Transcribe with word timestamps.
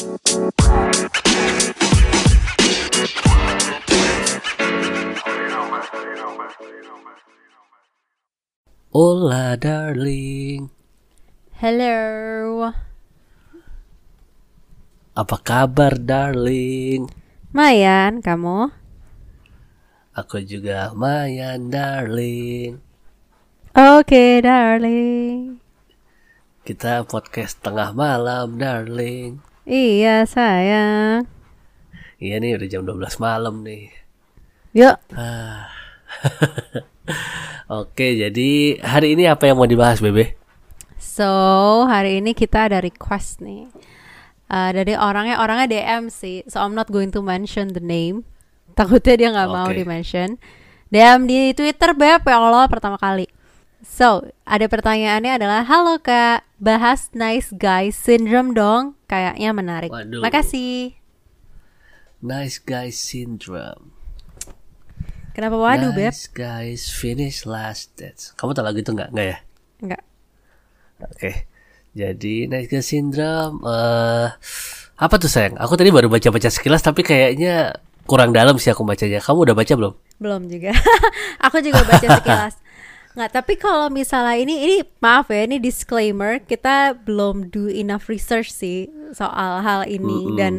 Hola 0.00 0.16
darling 9.60 10.72
Hello. 11.52 12.72
Apa 15.12 15.36
kabar 15.44 16.00
darling 16.00 17.04
Mayan, 17.52 18.24
kamu? 18.24 18.72
Aku 20.16 20.40
juga 20.40 20.96
Mayan 20.96 21.68
darling 21.68 22.80
Oke, 23.76 24.40
darling. 24.40 25.60
Kita 26.64 27.04
podcast 27.04 27.60
tengah 27.60 27.92
malam 27.92 28.56
darling 28.56 29.49
Iya, 29.70 30.26
sayang. 30.26 31.30
Iya 32.18 32.42
nih 32.42 32.58
udah 32.58 32.68
jam 32.68 32.82
12 32.84 33.16
malam 33.16 33.64
nih 33.64 33.88
Yuk, 34.76 34.96
Oke 37.80 38.06
jadi 38.18 38.50
hari 38.84 39.16
ini 39.16 39.24
apa 39.24 39.48
yang 39.48 39.56
mau 39.56 39.66
dibahas 39.66 40.04
Bebe? 40.04 40.36
so 41.00 41.24
hari 41.88 42.20
ini 42.20 42.36
kita 42.36 42.68
ada 42.70 42.78
request 42.84 43.40
nih. 43.40 43.66
Eh, 44.50 44.70
dari 44.74 44.92
orangnya 44.98 45.40
orangnya 45.40 45.66
DM 45.70 46.12
sih, 46.12 46.44
so 46.44 46.60
I'm 46.60 46.76
not 46.76 46.92
going 46.92 47.08
to 47.14 47.24
mention 47.24 47.72
the 47.72 47.82
name. 47.82 48.28
Takutnya 48.76 49.14
dia 49.16 49.28
nggak 49.32 49.50
mau 49.50 49.72
Oke. 49.72 49.80
di 49.80 49.84
mention. 49.88 50.36
DM 50.92 51.24
di 51.24 51.56
Twitter 51.56 51.96
beb 51.96 52.20
ya 52.20 52.36
Allah 52.36 52.68
pertama 52.68 53.00
kali. 53.00 53.26
So 53.80 54.28
ada 54.44 54.68
pertanyaannya 54.68 55.40
adalah, 55.40 55.64
halo 55.64 55.96
kak, 56.04 56.44
bahas 56.60 57.08
nice 57.16 57.48
guy 57.48 57.88
syndrome 57.88 58.52
dong, 58.52 59.00
kayaknya 59.08 59.56
menarik. 59.56 59.88
Waduh. 59.88 60.20
Makasih. 60.20 61.00
Nice 62.20 62.60
guy 62.60 62.92
syndrome 62.92 63.96
Kenapa 65.32 65.56
waduh 65.56 65.88
beb? 65.96 66.12
Nice 66.12 66.28
guys 66.28 66.92
finish 66.92 67.48
last 67.48 67.96
dance 67.96 68.36
Kamu 68.36 68.52
tau 68.52 68.60
lagu 68.60 68.76
itu 68.76 68.92
nggak? 68.92 69.08
Nggak 69.08 69.24
ya? 69.24 69.36
Enggak. 69.80 70.02
Oke 71.00 71.48
Jadi 71.96 72.44
nice 72.44 72.68
guy 72.68 72.84
syndrome 72.84 73.64
eh 73.64 74.36
Apa 75.00 75.16
tuh 75.16 75.32
sayang? 75.32 75.56
Aku 75.56 75.80
tadi 75.80 75.88
baru 75.88 76.12
baca-baca 76.12 76.52
sekilas 76.52 76.84
Tapi 76.84 77.00
kayaknya 77.00 77.72
kurang 78.04 78.36
dalam 78.36 78.60
sih 78.60 78.68
aku 78.68 78.84
bacanya 78.84 79.24
Kamu 79.24 79.48
udah 79.48 79.56
baca 79.56 79.72
belum? 79.72 79.96
Belum 80.20 80.44
juga. 80.52 80.76
Aku 81.48 81.64
juga 81.64 81.80
baca 81.88 82.04
sekilas. 82.20 82.54
Nggak, 83.10 83.30
tapi 83.34 83.58
kalau 83.58 83.90
misalnya 83.90 84.38
ini 84.38 84.54
ini 84.62 84.76
maaf 85.02 85.34
ya, 85.34 85.42
ini 85.42 85.58
disclaimer, 85.58 86.38
kita 86.38 86.94
belum 86.94 87.50
do 87.50 87.66
enough 87.66 88.06
research 88.06 88.54
sih 88.54 88.86
soal 89.10 89.66
hal 89.66 89.82
ini 89.90 90.30
Mm-mm. 90.30 90.38
dan 90.38 90.54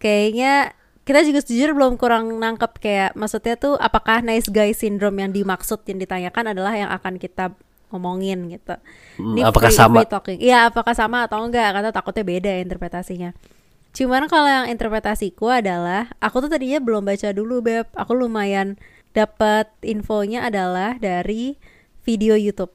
kayaknya 0.00 0.72
kita 1.06 1.22
juga 1.22 1.44
sejujur 1.44 1.76
belum 1.76 2.00
kurang 2.00 2.32
nangkep 2.40 2.82
kayak 2.82 3.10
maksudnya 3.14 3.54
tuh 3.54 3.78
apakah 3.78 4.24
nice 4.24 4.50
guy 4.50 4.74
syndrome 4.74 5.22
yang 5.22 5.30
dimaksud 5.30 5.84
yang 5.86 6.02
ditanyakan 6.02 6.50
adalah 6.56 6.74
yang 6.74 6.90
akan 6.90 7.20
kita 7.20 7.54
omongin 7.94 8.50
gitu. 8.50 8.74
Hmm, 9.20 9.38
apakah 9.46 9.70
free- 9.70 9.78
sama? 9.78 10.02
free 10.02 10.10
talking. 10.10 10.38
Iya, 10.42 10.72
apakah 10.72 10.96
sama 10.98 11.28
atau 11.28 11.38
enggak? 11.44 11.70
Karena 11.76 11.90
takutnya 11.94 12.24
beda 12.26 12.50
ya 12.50 12.60
interpretasinya. 12.64 13.30
Cuman 13.94 14.28
kalau 14.28 14.50
yang 14.50 14.66
interpretasiku 14.68 15.48
adalah 15.48 16.10
aku 16.18 16.44
tuh 16.44 16.50
tadinya 16.52 16.82
belum 16.82 17.06
baca 17.06 17.32
dulu 17.32 17.62
beb. 17.64 17.86
Aku 17.96 18.12
lumayan 18.12 18.76
dapat 19.16 19.72
infonya 19.80 20.44
adalah 20.44 21.00
dari 21.00 21.56
video 22.04 22.36
YouTube. 22.36 22.68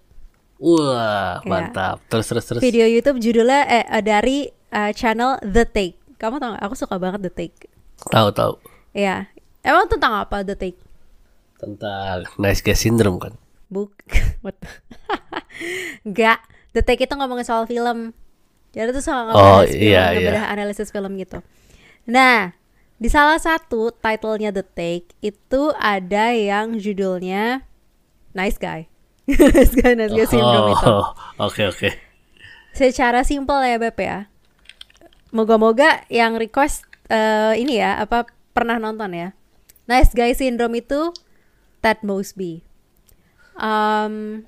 Wah 0.58 1.42
Iya. 1.42 1.45
mantap 1.45 1.98
Terus 2.06 2.30
terus 2.30 2.45
terus 2.45 2.61
Video 2.61 2.86
YouTube 2.86 3.17
judulnya 3.17 3.66
eh 3.66 3.81
eh, 3.81 4.02
dari 4.02 4.45
eh, 4.50 4.92
channel 4.94 5.38
The 5.42 5.66
Take. 5.66 5.98
Kamu 6.17 6.38
tau 6.38 6.53
gak? 6.53 6.61
Aku 6.66 6.73
suka 6.73 6.98
banget 6.98 7.22
The 7.25 7.33
Take. 7.33 7.70
Tahu 8.09 8.30
tahu 8.30 8.53
Iya. 8.94 9.30
Emang 9.61 9.86
tentang 9.86 10.17
apa 10.17 10.42
The 10.42 10.53
Take? 10.53 10.78
Tentang 11.58 12.25
nice 12.38 12.61
guy 12.61 12.73
syndrome 12.73 13.17
kan 13.17 13.33
Buk. 13.70 13.93
Enggak. 16.05 16.39
The 16.73 16.82
Take 16.82 17.04
itu 17.04 17.14
ngomongin 17.14 17.43
soal 17.43 17.66
film. 17.66 18.14
Jadi 18.71 18.95
tuh 18.95 19.04
soal 19.04 19.27
Oh, 19.27 19.36
ngebahas 19.36 19.67
film, 19.67 19.83
iya, 19.83 20.04
iya. 20.16 20.42
analisis 20.48 20.95
film 20.95 21.20
gitu. 21.20 21.43
Nah, 22.08 22.55
di 23.02 23.10
salah 23.10 23.42
satu 23.42 23.89
titlenya 23.98 24.54
The 24.54 24.62
Take 24.62 25.17
itu 25.26 25.73
ada 25.82 26.38
yang 26.38 26.78
judulnya 26.78 27.66
Nice 28.38 28.62
Guy. 28.62 28.86
nice 29.26 29.73
Guy, 29.73 29.98
Nice 29.98 30.14
Guy 30.14 30.30
Syndrome 30.30 30.78
itu. 30.78 30.86
Oh 30.86 31.10
oke 31.50 31.61
oke 31.66 31.90
Secara 32.78 33.26
simpel 33.26 33.66
ya 33.66 33.82
Beb 33.82 33.98
ya. 33.98 34.30
Moga-moga 35.34 36.06
yang 36.14 36.38
request 36.38 36.86
eh, 37.10 37.58
ini 37.58 37.82
ya 37.82 37.98
apa 38.06 38.30
pernah 38.54 38.78
nonton 38.78 39.17
ya. 39.17 39.34
Nice 39.90 40.14
Guy 40.14 40.38
Syndrome 40.38 40.86
itu 40.86 41.10
Ted 41.82 42.06
Mosby. 42.06 42.61
Um, 43.58 44.45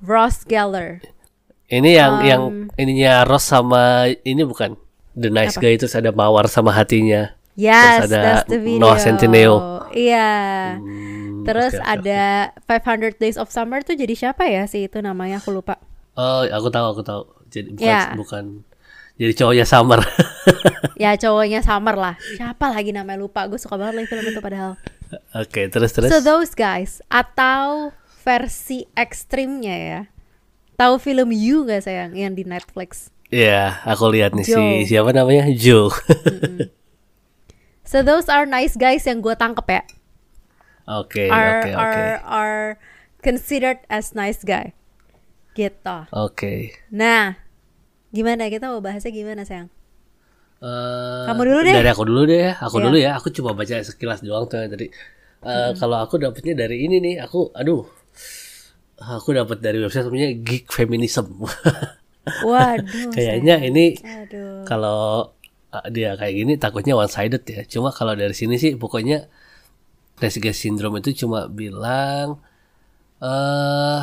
Ross 0.00 0.48
Geller. 0.48 1.04
Ini 1.68 2.00
yang 2.00 2.12
Um, 2.16 2.24
yang 2.24 2.42
ininya 2.80 3.28
Ross 3.28 3.44
sama 3.44 4.08
ini 4.24 4.40
bukan 4.42 4.80
The 5.12 5.28
nice 5.28 5.58
Apa? 5.58 5.68
guy 5.68 5.72
itu 5.76 5.90
ada 5.90 6.14
mawar 6.14 6.46
sama 6.46 6.70
hatinya 6.70 7.34
Yes, 7.60 8.00
Terus 8.00 8.10
ada 8.10 8.20
that's 8.22 8.44
the 8.48 8.56
video. 8.56 8.80
Noah 8.80 8.96
Centineo. 8.96 9.56
Iya. 9.92 10.32
Hmm, 10.76 11.44
Terus 11.44 11.74
oke, 11.74 11.84
ada 11.84 12.22
500 12.64 13.16
Days 13.16 13.36
of 13.36 13.48
Summer 13.48 13.80
tuh 13.80 13.92
jadi 13.92 14.14
siapa 14.14 14.46
ya 14.46 14.64
sih 14.64 14.86
itu 14.86 14.96
namanya 15.00 15.36
aku 15.38 15.52
lupa. 15.52 15.76
Oh, 16.14 16.42
aku 16.42 16.68
tahu, 16.68 16.86
aku 16.90 17.02
tahu. 17.02 17.22
Jadi 17.48 17.74
bukan, 17.74 17.84
Ya. 17.84 18.14
bukan 18.14 18.44
jadi 19.16 19.32
cowoknya 19.36 19.66
Summer. 19.66 20.00
Ya 21.00 21.16
cowoknya 21.16 21.60
Summer 21.60 21.96
lah. 21.96 22.14
Siapa 22.36 22.68
lagi 22.68 22.92
namanya 22.92 23.16
lupa. 23.18 23.48
Gue 23.48 23.56
suka 23.56 23.80
banget 23.80 24.00
lagi 24.00 24.08
film 24.08 24.24
itu 24.26 24.40
padahal. 24.40 24.76
Oke, 25.32 25.64
terus 25.68 25.90
terus. 25.90 26.12
So 26.12 26.20
those 26.20 26.52
guys 26.52 27.00
atau 27.08 27.88
versi 28.20 28.84
ekstrimnya 28.92 29.76
ya. 29.76 30.00
Tahu 30.76 31.00
film 31.00 31.32
You 31.32 31.64
gak 31.64 31.88
sayang 31.88 32.12
yang 32.12 32.36
di 32.36 32.44
Netflix? 32.44 33.08
Iya, 33.28 33.80
aku 33.82 34.12
lihat 34.12 34.36
nih 34.36 34.44
si 34.44 34.52
Joe. 34.52 34.84
siapa 34.84 35.10
namanya 35.12 35.48
Joe. 35.52 35.88
So 37.90 38.06
those 38.06 38.30
are 38.30 38.46
nice 38.46 38.78
guys 38.78 39.02
yang 39.02 39.18
gue 39.18 39.34
tangkep 39.34 39.66
ya. 39.66 39.82
Oke, 40.86 41.26
are 41.26 41.58
oke, 41.58 41.70
oke. 41.74 41.82
are 41.82 42.10
are 42.22 42.58
considered 43.18 43.82
as 43.90 44.14
nice 44.14 44.46
guy. 44.46 44.70
Gitu. 45.58 45.98
Oke. 46.14 46.78
Nah, 46.94 47.34
gimana 48.14 48.46
kita 48.46 48.70
mau 48.70 48.78
bahasnya 48.78 49.10
gimana 49.10 49.42
sayang? 49.42 49.74
Eh, 50.62 51.24
Kamu 51.26 51.42
dulu 51.42 51.60
deh. 51.66 51.74
Dari 51.74 51.90
aku 51.90 52.04
dulu 52.06 52.22
deh. 52.30 52.54
Aku 52.62 52.78
Iya. 52.78 52.84
dulu 52.86 52.96
ya. 53.02 53.10
Aku 53.18 53.34
cuma 53.34 53.58
baca 53.58 53.74
sekilas 53.82 54.22
doang 54.22 54.46
tuh 54.46 54.62
tadi. 54.70 54.86
Eh, 55.42 55.70
Kalau 55.74 55.98
aku 55.98 56.22
dapetnya 56.22 56.54
dari 56.54 56.86
ini 56.86 57.02
nih. 57.02 57.18
Aku, 57.26 57.50
aduh, 57.58 57.90
aku 59.02 59.34
dapat 59.34 59.58
dari 59.58 59.82
website 59.82 60.06
namanya 60.06 60.30
Geek 60.38 60.70
Feminism. 60.70 61.42
Waduh. 62.46 63.10
Kayaknya 63.10 63.66
ini 63.66 63.98
kalau 64.62 65.26
uh, 65.26 65.39
dia 65.90 66.18
kayak 66.18 66.34
gini 66.34 66.52
takutnya 66.58 66.98
one 66.98 67.10
sided 67.10 67.42
ya. 67.46 67.62
Cuma 67.66 67.94
kalau 67.94 68.18
dari 68.18 68.34
sini 68.34 68.58
sih 68.58 68.74
pokoknya 68.74 69.30
nice 70.20 70.36
syndrome 70.52 71.00
itu 71.00 71.24
cuma 71.24 71.48
bilang 71.48 72.42
eh 73.20 74.02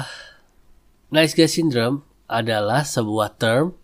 nice 1.13 1.37
guy 1.37 1.45
syndrome 1.45 2.03
adalah 2.27 2.83
sebuah 2.83 3.37
term 3.39 3.77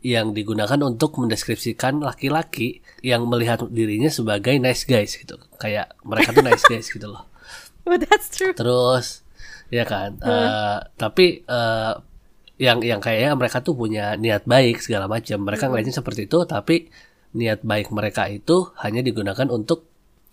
yang 0.00 0.32
digunakan 0.32 0.80
untuk 0.80 1.20
mendeskripsikan 1.20 2.00
laki-laki 2.00 2.80
yang 3.04 3.28
melihat 3.28 3.68
dirinya 3.68 4.08
sebagai 4.08 4.56
nice 4.56 4.88
guys 4.88 5.12
gitu. 5.12 5.36
Kayak 5.60 5.92
mereka 6.04 6.32
tuh 6.32 6.44
nice 6.44 6.64
guys 6.64 6.88
gitu 6.88 7.04
loh. 7.04 7.28
But 7.84 8.04
that's 8.08 8.32
true. 8.32 8.56
Terus 8.56 9.20
ya 9.68 9.84
kan. 9.84 10.16
eh, 10.24 10.78
tapi 10.96 11.44
eh, 11.44 11.92
yang 12.60 12.80
yang 12.80 13.00
kayaknya 13.00 13.36
mereka 13.36 13.60
tuh 13.60 13.76
punya 13.76 14.16
niat 14.16 14.48
baik 14.48 14.80
segala 14.80 15.04
macam. 15.04 15.44
Mereka 15.44 15.68
ngeliatnya 15.68 16.00
seperti 16.00 16.24
itu 16.24 16.38
tapi 16.48 16.88
niat 17.36 17.62
baik 17.62 17.94
mereka 17.94 18.26
itu 18.26 18.70
hanya 18.82 19.00
digunakan 19.04 19.46
untuk 19.50 19.86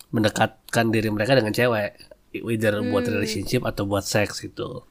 mendekatkan 0.10 0.90
diri 0.90 1.10
mereka 1.12 1.38
dengan 1.38 1.54
cewek. 1.54 1.98
Either 2.38 2.84
buat 2.86 3.08
relationship 3.08 3.66
atau 3.66 3.90
buat 3.90 4.06
seks 4.06 4.44
gitu. 4.46 4.86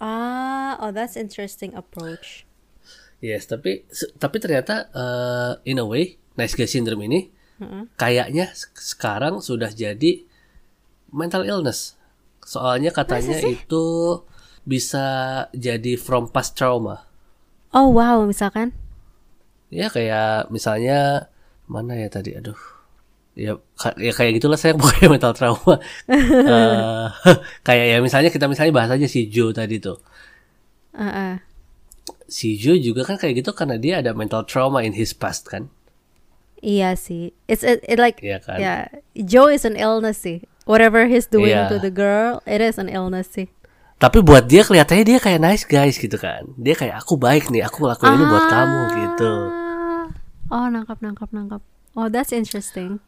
Ah, 0.00 0.80
oh 0.80 0.90
that's 0.94 1.18
interesting 1.18 1.76
approach. 1.76 2.48
Yes, 3.20 3.44
tapi 3.44 3.84
tapi 4.16 4.36
ternyata 4.40 4.88
eh, 4.96 5.52
in 5.68 5.76
a 5.76 5.84
way 5.84 6.16
nice 6.40 6.56
guy 6.56 6.64
syndrome 6.64 7.04
ini 7.04 7.28
Mm-mm. 7.60 7.92
kayaknya 8.00 8.48
se- 8.56 8.72
sekarang 8.72 9.44
sudah 9.44 9.68
jadi 9.68 10.24
mental 11.12 11.44
illness. 11.44 12.00
Soalnya 12.40 12.88
katanya 12.96 13.36
itu 13.44 13.84
bisa 14.64 15.04
jadi 15.52 16.00
from 16.00 16.32
past 16.32 16.56
trauma. 16.56 17.04
Oh 17.76 17.92
wow, 17.92 18.24
misalkan. 18.24 18.72
Ya 19.70 19.86
kayak 19.86 20.50
misalnya 20.50 21.30
mana 21.70 21.94
ya 21.94 22.10
tadi 22.10 22.34
aduh. 22.34 22.58
Ya, 23.38 23.56
ya 23.96 24.12
kayak 24.12 24.42
gitulah 24.42 24.58
saya 24.58 24.74
pokoknya 24.78 25.08
mental 25.08 25.32
trauma. 25.32 25.78
Eh, 26.10 27.06
kayak 27.66 27.86
ya 27.94 27.98
misalnya 28.02 28.28
kita 28.28 28.50
misalnya 28.50 28.74
bahas 28.74 28.90
aja 28.90 29.06
si 29.06 29.30
Joe 29.30 29.54
tadi 29.54 29.78
tuh. 29.78 30.02
Uh-uh. 30.92 31.38
Si 32.26 32.58
Joe 32.58 32.78
juga 32.78 33.06
kan 33.06 33.16
kayak 33.16 33.40
gitu 33.42 33.54
karena 33.54 33.78
dia 33.78 34.02
ada 34.02 34.10
mental 34.12 34.42
trauma 34.44 34.82
in 34.82 34.92
his 34.98 35.14
past 35.14 35.46
kan. 35.46 35.70
Iya 36.60 36.92
sih. 36.98 37.32
It's 37.48 37.64
it, 37.64 37.80
it 37.88 37.96
like 37.96 38.20
Iya 38.20 38.42
kan? 38.44 38.58
yeah. 38.60 38.90
Joe 39.16 39.48
is 39.48 39.64
an 39.64 39.78
illness 39.78 40.20
sih. 40.20 40.44
Whatever 40.68 41.08
he's 41.08 41.24
doing 41.26 41.54
Iya. 41.56 41.72
to 41.72 41.78
the 41.80 41.88
girl, 41.90 42.44
it 42.44 42.60
is 42.60 42.76
an 42.76 42.90
illness 42.90 43.30
sih. 43.32 43.48
Tapi 44.00 44.24
buat 44.24 44.48
dia 44.48 44.64
kelihatannya 44.64 45.04
dia 45.04 45.18
kayak 45.20 45.40
nice 45.40 45.64
guys 45.68 46.00
gitu 46.00 46.16
kan. 46.16 46.48
Dia 46.56 46.72
kayak 46.72 47.04
aku 47.04 47.20
baik 47.20 47.52
nih, 47.52 47.68
aku 47.68 47.84
ngelakuin 47.84 48.16
ini 48.16 48.24
buat 48.24 48.46
kamu 48.48 48.80
gitu. 48.96 49.32
Ah. 49.52 50.04
Oh, 50.50 50.66
nangkap 50.66 50.98
nangkap 50.98 51.28
nangkap. 51.30 51.60
Oh, 51.92 52.08
that's 52.08 52.32
interesting. 52.32 52.98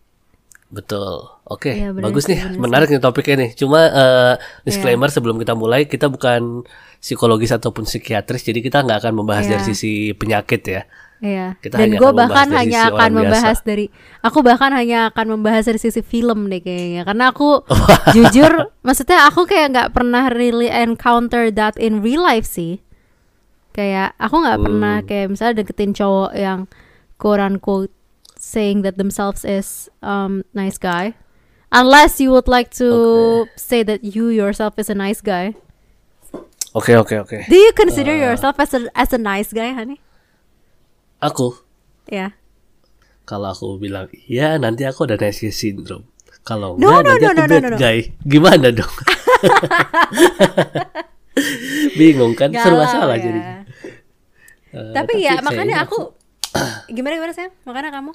Betul. 0.69 1.29
Oke, 1.44 1.73
Iya, 1.73 1.93
bener 1.93 2.09
bagus 2.09 2.25
nih. 2.29 2.41
bener 2.41 2.61
Menarik 2.61 2.89
nih 2.89 3.00
topiknya 3.00 3.37
nih. 3.44 3.50
Cuma 3.56 3.81
eh, 3.89 4.35
disclaimer 4.65 5.09
Iya. 5.09 5.15
sebelum 5.17 5.37
kita 5.37 5.53
mulai, 5.53 5.85
kita 5.85 6.09
bukan 6.09 6.65
psikologis 6.97 7.53
ataupun 7.53 7.85
psikiatris, 7.85 8.44
jadi 8.44 8.61
kita 8.61 8.81
nggak 8.81 9.05
akan 9.05 9.12
membahas 9.17 9.49
Iya. 9.49 9.53
dari 9.56 9.65
sisi 9.69 9.93
penyakit 10.12 10.62
ya. 10.65 10.83
Iya. 11.22 11.54
Kita 11.62 11.78
Dan 11.78 11.94
gue 11.94 12.10
bahkan 12.10 12.50
hanya 12.50 12.90
akan 12.90 12.98
biasa. 13.14 13.19
membahas 13.22 13.58
dari, 13.62 13.86
aku 14.20 14.42
bahkan 14.42 14.74
hanya 14.74 15.06
akan 15.14 15.38
membahas 15.38 15.70
dari 15.70 15.78
sisi 15.78 16.02
film 16.02 16.50
deh 16.50 16.58
kayaknya. 16.58 17.06
Karena 17.06 17.30
aku 17.30 17.62
jujur, 18.19 18.50
maksudnya 18.82 19.30
aku 19.30 19.46
kayak 19.46 19.70
nggak 19.70 19.90
pernah 19.94 20.26
really 20.34 20.66
encounter 20.66 21.46
that 21.48 21.78
in 21.78 22.02
real 22.02 22.26
life 22.26 22.42
sih. 22.42 22.82
Kayak 23.70 24.19
aku 24.19 24.34
nggak 24.36 24.58
Hmm. 24.58 24.66
pernah 24.66 24.96
kayak 25.00 25.26
misalnya 25.30 25.62
deketin 25.62 25.94
cowok 25.94 26.34
yang 26.34 26.66
quote 27.16 27.38
unquote 27.38 27.94
saying 28.34 28.82
that 28.82 28.98
themselves 28.98 29.46
is 29.46 29.86
um, 30.02 30.42
nice 30.52 30.76
guy. 30.76 31.14
Unless 31.70 32.19
you 32.20 32.34
would 32.34 32.50
like 32.50 32.69
to 32.76 32.90
say 33.54 33.80
that 33.80 34.02
you 34.02 34.28
yourself 34.28 34.74
is 34.76 34.90
a 34.90 34.98
nice 34.98 35.22
guy. 35.22 35.54
Oke, 36.74 36.92
oke, 36.92 37.14
oke. 37.14 37.38
Do 37.46 37.56
you 37.56 37.70
consider 37.72 38.12
Uh. 38.12 38.28
yourself 38.28 38.58
as 38.58 38.74
a 38.74 38.90
as 38.92 39.14
a 39.14 39.20
nice 39.22 39.54
guy, 39.54 39.70
honey? 39.70 40.02
Aku 41.22 41.54
Ya. 42.10 42.34
kalau 43.22 43.48
aku 43.48 43.78
bilang 43.78 44.10
iya, 44.26 44.58
nanti 44.58 44.82
aku 44.82 45.06
ada 45.06 45.14
guy 45.14 45.46
syndrome. 45.48 46.04
Kalau 46.42 46.74
No, 46.74 46.90
enggak, 46.90 46.98
no, 46.98 47.06
nanti 47.06 47.22
no, 47.22 47.30
aku 47.30 47.32
no, 47.32 47.40
no, 47.40 47.48
bad 47.48 47.62
no, 47.62 47.70
no. 47.70 47.78
guy. 47.78 47.98
Gimana 48.26 48.69
dong? 48.74 48.92
Bingung 51.98 52.34
kan? 52.34 52.50
Serba 52.52 52.82
Galau 52.82 52.90
salah 52.90 53.16
ya. 53.16 53.22
jadi. 53.22 53.40
Eh, 54.72 54.92
tapi 54.96 55.20
ya 55.20 55.36
kayaknya 55.36 55.44
makanya 55.44 55.76
aku 55.84 55.98
gimana 56.88 57.20
gimana 57.20 57.32
sayang 57.36 57.52
makanya 57.69 57.92
kamu 57.92 58.12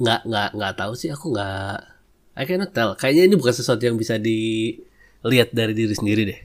nggak 0.00 0.20
nggak 0.24 0.48
nggak 0.56 0.72
tahu 0.72 0.92
sih 0.96 1.12
aku 1.12 1.36
nggak 1.36 1.84
I 2.32 2.48
cannot 2.48 2.72
tell 2.72 2.96
kayaknya 2.96 3.28
ini 3.28 3.36
bukan 3.36 3.52
sesuatu 3.52 3.84
yang 3.84 4.00
bisa 4.00 4.16
dilihat 4.16 5.52
dari 5.52 5.76
diri 5.76 5.92
sendiri 5.92 6.24
deh 6.24 6.40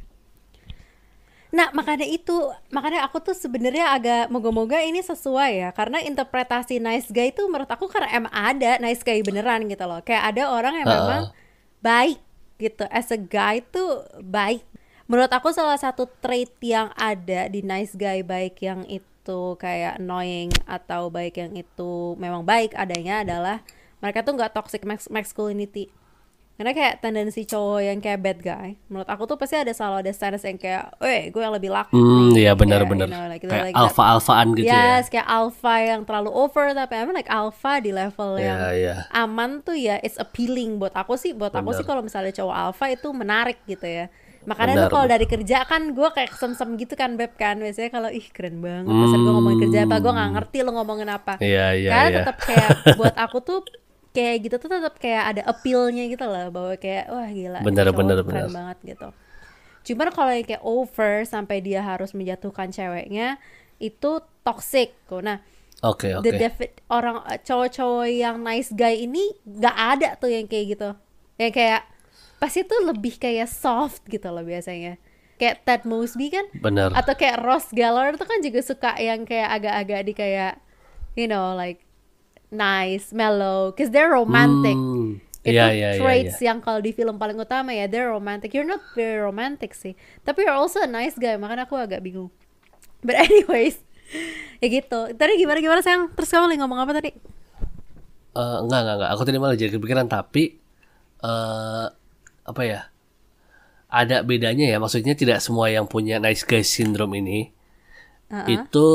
nah 1.49 1.73
makanya 1.73 2.05
itu 2.05 2.53
makanya 2.69 3.09
aku 3.09 3.25
tuh 3.25 3.33
sebenarnya 3.33 3.97
agak 3.97 4.29
moga-moga 4.29 4.85
ini 4.85 5.01
sesuai 5.01 5.51
ya 5.65 5.69
karena 5.73 5.97
interpretasi 6.05 6.77
nice 6.77 7.09
guy 7.09 7.33
itu 7.33 7.41
menurut 7.49 7.65
aku 7.65 7.89
karena 7.89 8.09
emang 8.13 8.33
ada 8.33 8.77
nice 8.77 9.01
guy 9.01 9.25
beneran 9.25 9.65
gitu 9.65 9.81
loh. 9.89 9.97
Kayak 10.05 10.29
ada 10.35 10.43
orang 10.53 10.73
yang 10.77 10.87
Heeh. 10.87 11.01
memang 11.01 11.23
baik 11.81 12.19
gitu 12.61 12.85
as 12.93 13.09
a 13.09 13.17
guy 13.17 13.65
tuh 13.65 14.05
baik. 14.21 14.61
Menurut 15.09 15.33
aku 15.33 15.49
salah 15.49 15.79
satu 15.81 16.05
trait 16.21 16.53
yang 16.61 16.93
ada 16.93 17.49
di 17.49 17.65
nice 17.65 17.97
guy 17.97 18.21
baik 18.21 18.61
yang 18.61 18.85
itu 18.85 19.57
kayak 19.57 19.97
annoying 19.97 20.53
atau 20.69 21.09
baik 21.09 21.41
yang 21.41 21.57
itu 21.57 22.13
memang 22.21 22.45
baik 22.45 22.77
adanya 22.77 23.25
adalah 23.25 23.65
mereka 24.05 24.21
tuh 24.21 24.37
nggak 24.37 24.53
toxic 24.53 24.85
mas- 24.85 25.09
masculinity 25.09 25.89
karena 26.59 26.75
kayak 26.75 27.00
tendensi 27.00 27.47
cowok 27.47 27.79
yang 27.79 27.97
kayak 27.97 28.19
bad 28.19 28.39
guy 28.39 28.75
menurut 28.85 29.07
aku 29.07 29.23
tuh 29.23 29.39
pasti 29.39 29.56
ada 29.56 29.71
selalu 29.71 30.03
ada 30.03 30.11
stance 30.11 30.44
yang 30.44 30.59
kayak 30.59 30.91
eh 31.00 31.31
gue 31.31 31.39
yang 31.39 31.56
lebih 31.56 31.71
laki 31.71 31.95
hmm 31.95 32.03
nih." 32.03 32.19
iya 32.35 32.51
Kayak, 32.51 32.59
benar-benar 32.59 33.07
you 33.07 33.15
know, 33.15 33.25
like- 33.25 33.41
kayak 33.41 33.65
like 33.65 33.77
alfa 33.79 34.03
alfaan 34.06 34.47
gitu 34.51 34.67
ya. 34.67 35.00
Yes, 35.00 35.07
kayak 35.07 35.23
alpha 35.23 35.75
yang 35.79 36.01
terlalu 36.03 36.29
over 36.29 36.65
tapi 36.75 36.94
emang 36.94 37.15
like 37.15 37.31
alpha 37.31 37.79
di 37.79 37.89
level 37.89 38.35
Iya, 38.35 38.44
yang 38.44 38.59
iya. 38.75 38.95
aman 39.09 39.61
tuh 39.61 39.73
ya 39.73 39.95
it's 40.00 40.19
appealing 40.19 40.75
buat 40.75 40.91
aku 40.91 41.15
sih. 41.15 41.31
Buat 41.31 41.56
aku 41.56 41.71
Bener. 41.71 41.79
sih 41.79 41.85
kalau 41.88 42.03
misalnya 42.03 42.35
cowok 42.35 42.51
alpha 42.53 42.85
itu 42.88 43.07
menarik 43.09 43.63
gitu 43.63 43.88
ya. 43.88 44.11
Makanya 44.44 44.75
Benar, 44.75 44.83
tuh 44.83 44.91
kalau 44.91 45.06
benar. 45.07 45.15
dari 45.15 45.25
kerja 45.27 45.57
kan 45.63 45.81
gue 45.89 46.09
kayak 46.11 46.29
kesem-sem 46.31 46.69
gitu 46.75 46.94
kan 46.94 47.15
beb 47.15 47.31
kan. 47.35 47.56
Biasanya 47.56 47.88
kalau 47.89 48.09
ih 48.09 48.27
keren 48.29 48.59
banget 48.59 48.91
masa 48.91 49.15
gue 49.15 49.31
ngomongin 49.31 49.59
kerja 49.63 49.79
apa? 49.88 49.95
Gue 49.97 50.11
nggak 50.11 50.31
ngerti 50.35 50.57
lo 50.59 50.71
ngomongin 50.75 51.07
apa. 51.07 51.33
Iya 51.39 51.65
iya 51.73 51.89
karena 51.89 52.07
iya. 52.09 52.17
tetap 52.23 52.38
kayak 52.44 52.69
buat 53.00 53.15
aku 53.15 53.38
tuh 53.39 53.59
kayak 54.19 54.36
gitu 54.44 54.56
tuh 54.60 54.69
tetap 54.69 55.00
kayak 55.00 55.24
ada 55.31 55.42
appealnya 55.48 56.04
gitu 56.06 56.25
loh 56.27 56.51
bahwa 56.51 56.75
kayak 56.75 57.07
wah 57.07 57.25
gila 57.25 57.60
Bener, 57.63 57.88
cowok 57.88 57.95
bener, 57.95 58.18
keren 58.19 58.27
bener. 58.27 58.48
banget 58.51 58.77
gitu. 58.83 59.07
Cuman 59.80 60.07
kalau 60.12 60.31
yang 60.36 60.44
kayak 60.44 60.63
over 60.68 61.24
sampai 61.24 61.63
dia 61.63 61.80
harus 61.80 62.12
menjatuhkan 62.12 62.69
ceweknya 62.69 63.39
itu 63.80 64.12
toxic. 64.44 64.92
Kok 65.07 65.24
nah 65.24 65.39
oke 65.80 66.19
oke. 66.19 66.24
the 66.27 66.36
defi- 66.36 66.75
orang 66.92 67.24
eh, 67.25 67.39
cowok-cowok 67.39 68.07
yang 68.12 68.44
nice 68.44 68.69
guy 68.69 69.00
ini 69.00 69.31
nggak 69.48 69.77
ada 69.95 70.10
tuh 70.19 70.27
yang 70.27 70.45
kayak 70.45 70.75
gitu. 70.75 70.89
Yang 71.39 71.54
kayak 71.56 71.81
pasti 72.38 72.63
tuh 72.63 72.83
lebih 72.83 73.16
kayak 73.16 73.48
soft 73.48 74.04
gitu 74.06 74.27
loh 74.27 74.44
biasanya. 74.44 75.00
Kayak 75.39 75.63
Ted 75.63 75.81
Mosby 75.88 76.27
kan 76.27 76.51
benar 76.51 76.92
atau 76.92 77.16
kayak 77.16 77.39
Ross 77.39 77.71
Geller 77.71 78.12
tuh 78.19 78.27
kan 78.27 78.44
juga 78.44 78.60
suka 78.60 78.92
yang 79.00 79.24
kayak 79.24 79.48
agak-agak 79.56 80.01
di 80.04 80.13
kayak 80.13 80.54
you 81.16 81.31
know 81.31 81.56
like 81.56 81.80
nice 82.49 83.13
mellow 83.13 83.71
cause 83.73 83.93
they're 83.93 84.11
romantic. 84.11 84.75
Hmm, 84.75 85.21
itu 85.45 85.55
iya 85.55 85.71
iya 85.71 85.89
iya 85.95 86.01
traits 86.01 86.37
iya. 86.43 86.51
yang 86.51 86.59
kalau 86.59 86.83
di 86.83 86.91
film 86.91 87.15
paling 87.15 87.37
utama 87.39 87.71
ya 87.71 87.85
they're 87.85 88.11
romantic. 88.11 88.51
You're 88.51 88.67
not 88.67 88.81
very 88.97 89.21
romantic 89.21 89.77
sih. 89.77 89.93
Tapi 90.25 90.45
you're 90.45 90.57
also 90.57 90.83
a 90.83 90.89
nice 90.89 91.15
guy 91.15 91.37
makanya 91.37 91.69
aku 91.69 91.77
agak 91.79 92.01
bingung. 92.03 92.33
But 93.05 93.21
anyways 93.25 93.79
ya 94.59 94.67
gitu. 94.67 95.13
Tadi 95.15 95.31
gimana 95.39 95.61
gimana 95.63 95.81
sayang 95.85 96.11
terus 96.13 96.29
kamu 96.29 96.51
lagi 96.51 96.59
ngomong 96.59 96.79
apa 96.81 96.91
tadi? 96.97 97.11
Eh, 98.35 98.57
enggak 98.65 98.79
enggak 98.83 98.95
enggak. 98.99 99.09
Aku 99.15 99.21
tadi 99.23 99.37
malah 99.39 99.57
jadi 99.57 99.71
kepikiran 99.73 100.07
tapi 100.09 100.59
eh 101.23 101.87
apa 102.49 102.61
ya? 102.65 102.89
Ada 103.89 104.21
bedanya 104.21 104.69
ya. 104.69 104.77
Maksudnya 104.77 105.17
tidak 105.17 105.41
semua 105.41 105.69
yang 105.69 105.89
punya 105.89 106.21
nice 106.21 106.45
guy 106.45 106.61
syndrome 106.61 107.17
ini 107.17 107.55
Uh-uh. 108.29 108.45
itu 108.45 108.87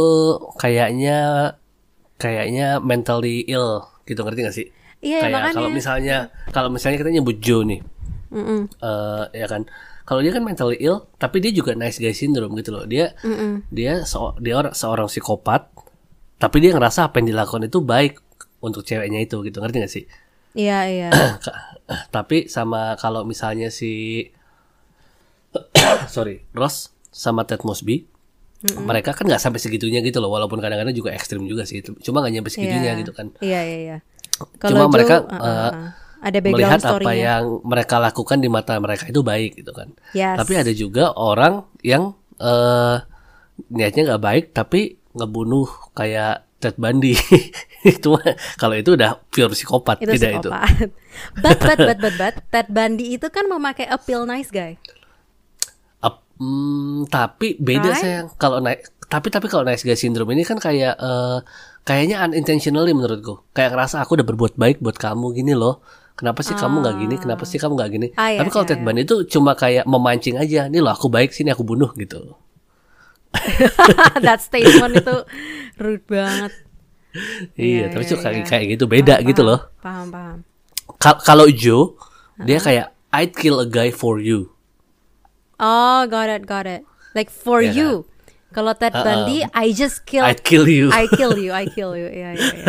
kayaknya 0.62 1.18
kayaknya 2.24 2.80
mentally 2.80 3.44
ill 3.44 3.84
gitu 4.02 4.24
ngerti 4.24 4.40
gak 4.42 4.56
sih 4.56 4.68
Iya, 4.98 5.20
kayak 5.20 5.32
makanya. 5.36 5.54
kalau 5.54 5.68
misalnya 5.68 6.16
kalau 6.48 6.68
misalnya 6.72 6.96
kita 6.96 7.12
nyebut 7.12 7.36
Joe 7.36 7.60
nih 7.62 7.84
Mm-mm. 8.32 8.60
eh 8.80 9.24
ya 9.36 9.46
kan 9.46 9.68
kalau 10.02 10.24
dia 10.24 10.32
kan 10.32 10.40
mentally 10.40 10.80
ill 10.80 11.04
tapi 11.14 11.38
dia 11.38 11.52
juga 11.52 11.76
nice 11.76 12.00
guy 12.00 12.10
syndrome 12.10 12.56
gitu 12.56 12.72
loh 12.72 12.88
dia 12.88 13.12
Mm-mm. 13.20 13.68
dia 13.68 14.00
so- 14.02 14.32
dia 14.40 14.56
orang 14.56 14.72
seorang 14.72 15.04
psikopat 15.04 15.68
tapi 16.34 16.56
dia 16.58 16.72
ngerasa 16.72 17.06
apa 17.06 17.20
yang 17.20 17.36
dilakukan 17.36 17.68
itu 17.68 17.78
baik 17.78 18.16
untuk 18.58 18.80
ceweknya 18.80 19.20
itu 19.20 19.44
gitu 19.44 19.60
ngerti 19.60 19.76
gak 19.78 19.92
sih 19.92 20.04
iya 20.56 20.88
iya 20.88 21.08
tapi 22.16 22.48
sama 22.48 22.96
kalau 22.96 23.28
misalnya 23.28 23.68
si 23.68 24.24
sorry 26.08 26.42
Ross 26.52 26.90
sama 27.10 27.44
Ted 27.44 27.62
Mosby 27.62 28.08
mereka 28.64 29.12
kan 29.12 29.28
nggak 29.28 29.42
sampai 29.42 29.60
segitunya 29.60 30.00
gitu 30.00 30.24
loh 30.24 30.32
walaupun 30.32 30.56
kadang-kadang 30.56 30.96
juga 30.96 31.12
ekstrim 31.12 31.44
juga 31.44 31.68
sih 31.68 31.84
cuma 31.84 32.24
nggak 32.24 32.32
nyampe 32.40 32.48
segitunya 32.48 32.96
Iya. 32.96 33.00
gitu 33.04 33.12
kan 33.12 33.26
iya 33.44 33.60
iya 33.60 33.78
iya 33.78 33.98
Cuma 34.34 34.90
Joe, 34.90 34.90
mereka, 34.90 35.22
uh, 35.22 35.30
uh, 35.30 35.44
uh, 35.46 35.70
uh. 35.70 35.88
ada 36.24 36.38
melihat 36.42 36.80
apa 36.82 37.12
yang 37.14 37.62
mereka 37.62 38.02
lakukan 38.02 38.40
di 38.42 38.48
mata 38.50 38.74
mereka 38.80 39.06
itu 39.06 39.20
baik 39.20 39.60
gitu 39.60 39.70
kan 39.76 39.92
Yes. 40.16 40.40
tapi 40.40 40.52
ada 40.56 40.72
juga 40.72 41.12
orang 41.14 41.68
yang 41.84 42.16
eh 42.40 42.96
niatnya 43.70 44.02
nggak 44.16 44.22
baik 44.24 44.44
tapi 44.50 44.98
ngebunuh 45.14 45.68
kayak 45.94 46.42
Ted 46.58 46.80
Bundy 46.80 47.12
itu 47.92 48.10
kalau 48.56 48.74
itu 48.74 48.96
udah 48.96 49.20
pure 49.28 49.52
psikopat 49.52 50.00
itu 50.00 50.16
tidak 50.16 50.40
itu 50.40 50.48
psikopat. 50.48 50.88
but 51.44 51.58
but 51.60 51.78
but 51.78 51.98
but 52.00 52.14
but 52.16 52.34
Ted 52.48 52.68
Bundy 52.72 53.14
itu 53.20 53.28
kan 53.28 53.44
memakai 53.46 53.84
appeal 53.86 54.24
nice 54.24 54.48
guy 54.48 54.80
hmm, 56.36 57.08
tapi 57.08 57.54
beda 57.58 57.90
Right? 57.90 58.00
sayang. 58.00 58.26
Kalau 58.36 58.58
naik 58.58 58.82
tapi 59.04 59.28
tapi 59.28 59.46
kalau 59.46 59.62
nice 59.62 59.84
guy 59.84 59.94
syndrome 59.94 60.32
ini 60.32 60.42
kan 60.42 60.56
kayak 60.56 60.96
eh, 60.96 61.38
kayaknya 61.82 62.24
unintentionally 62.24 62.90
menurutku. 62.90 63.44
Kayak 63.52 63.76
ngerasa 63.76 64.00
aku 64.00 64.16
udah 64.16 64.26
berbuat 64.26 64.54
baik 64.56 64.80
buat 64.80 64.96
kamu 64.96 65.34
gini 65.34 65.52
loh. 65.52 65.84
Kenapa 66.14 66.46
sih 66.46 66.54
kamu 66.54 66.78
nggak 66.78 66.96
gini? 66.96 67.14
Kenapa 67.18 67.42
sih 67.42 67.58
kamu 67.58 67.74
nggak 67.74 67.90
gini? 67.90 68.06
Ah, 68.14 68.30
iya, 68.30 68.38
tapi 68.38 68.50
kalau 68.54 68.62
iya, 68.64 68.70
Ted 68.70 68.78
iya. 68.78 68.86
Bundy 68.86 69.02
itu 69.02 69.16
cuma 69.26 69.52
kayak 69.58 69.84
memancing 69.84 70.38
aja. 70.38 70.70
Nih 70.70 70.78
loh 70.78 70.94
aku 70.94 71.10
baik 71.10 71.34
sini 71.34 71.50
aku 71.50 71.66
bunuh 71.66 71.90
gitu. 71.98 72.38
That 74.22 74.38
statement 74.40 75.02
itu 75.02 75.16
rude 75.76 76.06
banget. 76.06 76.52
Iya, 77.54 77.90
Iya, 77.90 77.94
tapi 77.94 78.04
iya, 78.06 78.16
kayak 78.18 78.34
iya. 78.34 78.46
kayak 78.46 78.64
gitu 78.78 78.84
beda 78.86 79.14
Paham, 79.18 79.26
gitu 79.26 79.42
paham, 79.42 79.50
loh. 79.50 79.60
paham 79.82 80.06
paham. 80.10 80.38
Kal- 80.98 81.22
kalau 81.22 81.46
Joe 81.50 81.98
dia 82.38 82.58
kayak 82.58 82.94
I'd 83.10 83.34
kill 83.34 83.58
a 83.58 83.66
guy 83.66 83.90
for 83.90 84.18
you 84.18 84.53
oh 85.58 86.04
got 86.06 86.28
it 86.28 86.42
got 86.44 86.66
it. 86.66 86.82
Like 87.14 87.30
for 87.30 87.62
Iya 87.62 87.72
you. 87.72 87.90
kalau 88.50 88.74
Ted 88.74 88.94
Uh-uh. 88.94 89.02
Bundy 89.02 89.42
I 89.50 89.70
just 89.70 90.02
kill 90.06 90.26
I'd 90.26 90.42
kill 90.42 90.66
you. 90.66 90.90
I 90.90 91.06
kill 91.10 91.34
you 91.34 91.50
I 91.50 91.66
kill 91.66 91.94
you. 91.94 92.10
Iya 92.10 92.30
iya 92.34 92.48
iya 92.54 92.66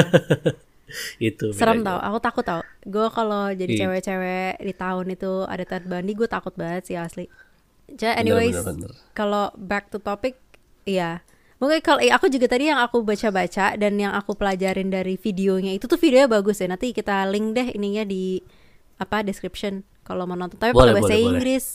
itu 1.19 1.51
serem 1.51 1.81
tau 1.81 1.97
aku 1.97 2.17
takut 2.21 2.45
tau. 2.45 2.61
Gue 2.85 3.09
kalau 3.09 3.49
jadi 3.51 3.67
Iya. 3.67 3.79
cewek-cewek 3.89 4.53
di 4.61 4.73
tahun 4.73 5.05
itu 5.11 5.31
ada 5.43 5.63
Ted 5.65 5.83
Bundy 5.89 6.13
gue 6.13 6.29
takut 6.29 6.53
banget 6.53 6.87
sih 6.87 6.95
asli. 6.95 7.25
Jadi 7.85 8.21
anyways 8.21 8.55
kalau 9.11 9.49
back 9.57 9.89
to 9.89 9.97
topic 9.97 10.37
iya. 10.85 11.25
Mungkin 11.55 11.79
kalau 11.79 11.99
eh, 12.03 12.11
aku 12.11 12.27
juga 12.27 12.51
tadi 12.51 12.67
yang 12.67 12.83
aku 12.83 12.99
baca-baca 13.01 13.79
dan 13.79 13.95
yang 13.95 14.11
aku 14.11 14.35
pelajarin 14.35 14.91
dari 14.91 15.15
videonya 15.15 15.71
itu 15.71 15.87
tuh 15.87 15.95
videonya 15.95 16.27
bagus 16.27 16.59
ya. 16.59 16.67
Nanti 16.67 16.91
kita 16.91 17.23
link 17.31 17.55
deh 17.55 17.71
ininya 17.73 18.03
di 18.03 18.43
apa 18.99 19.23
description 19.23 19.81
kalau 20.03 20.27
mau 20.27 20.35
nonton. 20.35 20.59
Tapi 20.59 20.71
pakai 20.71 20.93
bahasa 20.95 21.15
boleh, 21.15 21.23
boleh. 21.41 21.65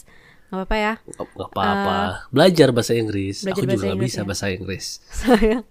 Nggak 0.51 0.59
apa-apa 0.61 0.77
ya. 0.77 0.93
Nggak 1.01 1.27
nggak 1.31 1.49
apa-apa. 1.49 1.99
belajar 2.29 2.69
bahasa 2.71 2.93
Inggris. 2.93 3.37
belajar 3.41 3.55
Aku 3.55 3.63
bahasa 3.65 3.77
juga 3.77 3.87
nggak 3.89 4.03
bisa 4.03 4.19
ya. 4.19 4.25
bahasa 4.25 4.47
Inggris. 4.49 4.85
Sayang. 5.09 5.65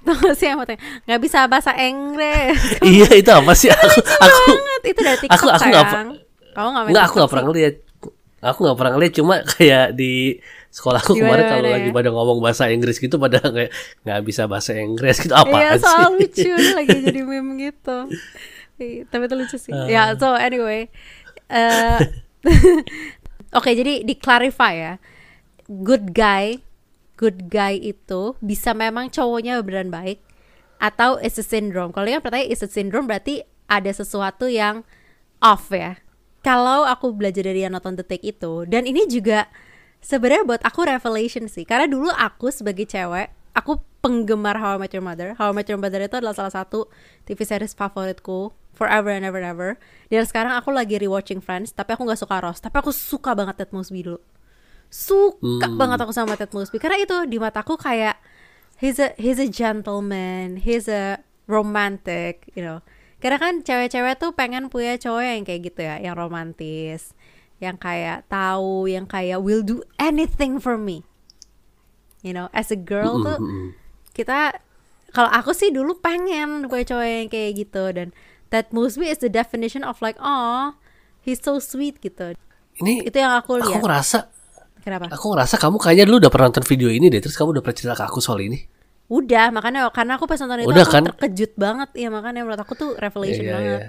Tuh 0.00 0.14
sih 0.32 0.46
yang 0.46 0.56
mau 0.56 0.66
tanya. 0.66 0.80
Nggak 1.04 1.20
bisa 1.20 1.38
bahasa 1.44 1.72
Inggris. 1.76 2.58
iya 2.92 3.08
itu 3.12 3.30
apa 3.30 3.52
sih? 3.52 3.68
Aku 3.68 3.86
aku 3.98 4.40
banget 4.52 4.82
itu 4.84 5.00
dari 5.00 5.18
TikTok 5.20 5.34
Aku- 5.36 5.50
aku 5.50 5.62
sayang. 5.64 6.08
Kamu 6.52 6.68
nggak 6.68 6.84
main 6.84 6.92
nggak 6.92 7.04
aku 7.04 7.14
nggak 7.16 7.30
pernah 7.30 7.42
sih? 7.42 7.50
ngeliat. 7.50 7.74
Aku 8.44 8.58
nggak 8.60 8.76
pernah 8.76 8.92
ngeliat 8.92 9.12
cuma 9.14 9.34
kayak 9.42 9.86
di 9.92 10.12
sekolahku 10.68 11.14
Gimana, 11.14 11.22
kemarin 11.24 11.44
kalau 11.44 11.58
gimana 11.60 11.70
lagi 11.72 11.86
ya? 11.86 11.94
pada 11.94 12.08
ngomong 12.10 12.38
bahasa 12.40 12.64
Inggris 12.68 12.96
gitu 12.98 13.16
pada 13.16 13.38
kayak 13.40 13.70
nggak 14.02 14.20
bisa 14.22 14.42
bahasa 14.44 14.74
Inggris 14.74 15.16
gitu 15.16 15.30
apa 15.32 15.54
Iya 15.54 15.70
sih? 15.72 15.82
soal 15.82 16.10
lucu 16.12 16.50
lagi 16.78 16.96
jadi 17.00 17.20
meme 17.22 17.52
gitu. 17.64 17.96
Tapi 19.04 19.22
itu 19.24 19.34
lucu 19.34 19.56
sih. 19.56 19.70
Ah. 19.70 19.86
Ya 19.86 20.02
so 20.14 20.34
anyway. 20.34 20.90
eh 21.46 21.98
Oke 23.54 23.70
jadi 23.72 24.02
di 24.02 24.14
clarify 24.18 24.74
ya. 24.74 24.94
Good 25.70 26.12
guy, 26.12 26.58
good 27.14 27.46
guy 27.46 27.78
itu 27.78 28.34
bisa 28.42 28.74
memang 28.74 29.08
cowoknya 29.08 29.62
beneran 29.62 29.94
baik 29.94 30.20
atau 30.82 31.16
is 31.22 31.38
a 31.38 31.44
syndrome. 31.46 31.94
Kalau 31.94 32.10
yang 32.10 32.20
pertanyaan 32.20 32.50
is 32.50 32.66
a 32.66 32.68
syndrome 32.68 33.06
berarti 33.06 33.46
ada 33.70 33.88
sesuatu 33.94 34.50
yang 34.50 34.82
off 35.38 35.70
ya. 35.70 36.02
Kalau 36.44 36.84
aku 36.84 37.14
belajar 37.16 37.46
dari 37.46 37.64
yang 37.64 37.72
nonton 37.72 37.96
Take 37.96 38.20
itu 38.20 38.68
dan 38.68 38.84
ini 38.84 39.08
juga 39.08 39.48
sebenarnya 40.04 40.44
buat 40.44 40.62
aku 40.66 40.84
revelation 40.84 41.48
sih 41.48 41.64
karena 41.64 41.88
dulu 41.88 42.12
aku 42.12 42.52
sebagai 42.52 42.84
cewek 42.84 43.32
aku 43.56 43.80
penggemar 44.04 44.60
How 44.60 44.76
I 44.76 44.84
Met 44.84 44.92
Your 44.92 45.00
Mother. 45.00 45.32
How 45.40 45.48
I 45.48 45.54
Met 45.56 45.64
Your 45.64 45.80
Mother 45.80 46.04
itu 46.04 46.20
adalah 46.20 46.36
salah 46.36 46.52
satu 46.52 46.92
TV 47.24 47.40
series 47.48 47.72
favoritku 47.72 48.52
forever 48.76 49.08
and 49.08 49.24
ever 49.24 49.40
and 49.40 49.48
ever. 49.48 49.80
Dan 50.12 50.28
sekarang 50.28 50.52
aku 50.52 50.68
lagi 50.68 51.00
rewatching 51.00 51.40
Friends 51.40 51.72
tapi 51.72 51.96
aku 51.96 52.04
nggak 52.04 52.20
suka 52.20 52.36
Ross. 52.44 52.60
Tapi 52.60 52.76
aku 52.76 52.92
suka 52.92 53.32
banget 53.32 53.56
Ted 53.56 53.72
Mosby 53.72 54.04
dulu. 54.04 54.20
Suka 54.92 55.66
Hmm. 55.66 55.80
banget 55.80 56.04
aku 56.04 56.12
sama 56.12 56.36
Ted 56.36 56.52
Mosby. 56.52 56.76
Karena 56.76 57.00
itu 57.00 57.16
di 57.24 57.40
mataku 57.40 57.80
kayak 57.80 58.20
he's 58.76 59.00
a 59.00 59.16
he's 59.16 59.40
a 59.40 59.48
gentleman 59.48 60.60
he's 60.60 60.84
a 60.84 61.24
romantic 61.48 62.52
you 62.52 62.60
know. 62.60 62.84
Karena 63.24 63.40
kan 63.40 63.64
cewek-cewek 63.64 64.20
tuh 64.20 64.36
pengen 64.36 64.68
punya 64.68 65.00
cowok 65.00 65.24
yang 65.24 65.48
kayak 65.48 65.60
gitu 65.72 65.80
ya 65.80 65.96
yang 65.96 66.12
romantis 66.12 67.16
yang 67.56 67.80
kayak 67.80 68.28
tahu 68.28 68.84
yang 68.84 69.08
kayak 69.08 69.40
will 69.40 69.64
do 69.64 69.80
anything 69.96 70.60
for 70.60 70.76
me. 70.76 71.08
You 72.20 72.36
know 72.36 72.52
as 72.52 72.68
a 72.68 72.76
girl 72.76 73.24
tuh. 73.24 73.40
Kita 74.14 74.54
kalau 75.10 75.28
aku 75.28 75.50
sih 75.50 75.68
dulu 75.68 75.98
pengen 75.98 76.66
punya 76.66 76.86
cowok 76.86 77.06
yang 77.06 77.28
kayak 77.28 77.50
gitu 77.56 77.84
dan 77.90 78.08
Ted 78.46 78.70
Mosby 78.70 79.06
is 79.06 79.18
the 79.18 79.28
definition 79.28 79.82
of 79.82 79.98
like 79.98 80.14
oh 80.18 80.74
he's 81.20 81.38
so 81.38 81.58
sweet 81.58 81.98
gitu 81.98 82.34
Ini 82.74 83.06
itu 83.06 83.14
yang 83.14 83.34
aku 83.34 83.58
aku 83.58 83.70
lihat 83.70 83.82
ngerasa 83.82 84.18
kenapa 84.80 85.10
aku 85.10 85.26
ngerasa 85.30 85.54
kamu 85.58 85.76
kayaknya 85.78 86.04
dulu 86.06 86.16
udah 86.18 86.30
pernah 86.30 86.46
nonton 86.50 86.66
video 86.66 86.88
ini 86.88 87.06
deh 87.06 87.18
terus 87.18 87.34
kamu 87.34 87.54
udah 87.54 87.62
pernah 87.62 87.76
cerita 87.76 87.94
ke 87.94 88.04
aku 88.04 88.18
soal 88.18 88.38
ini. 88.40 88.58
Udah, 89.04 89.52
makanya 89.52 89.84
karena 89.92 90.16
aku 90.16 90.24
pas 90.24 90.40
nonton 90.40 90.64
itu 90.64 90.72
Udah, 90.72 90.82
aku 90.82 90.94
kan? 90.96 91.02
terkejut 91.12 91.52
banget 91.54 91.90
ya 91.92 92.08
makanya 92.08 92.40
menurut 92.40 92.56
aku 92.58 92.72
tuh 92.72 92.90
revelation 92.96 93.44
Iya, 93.44 93.52
banget. 93.52 93.80
iya. 93.84 93.88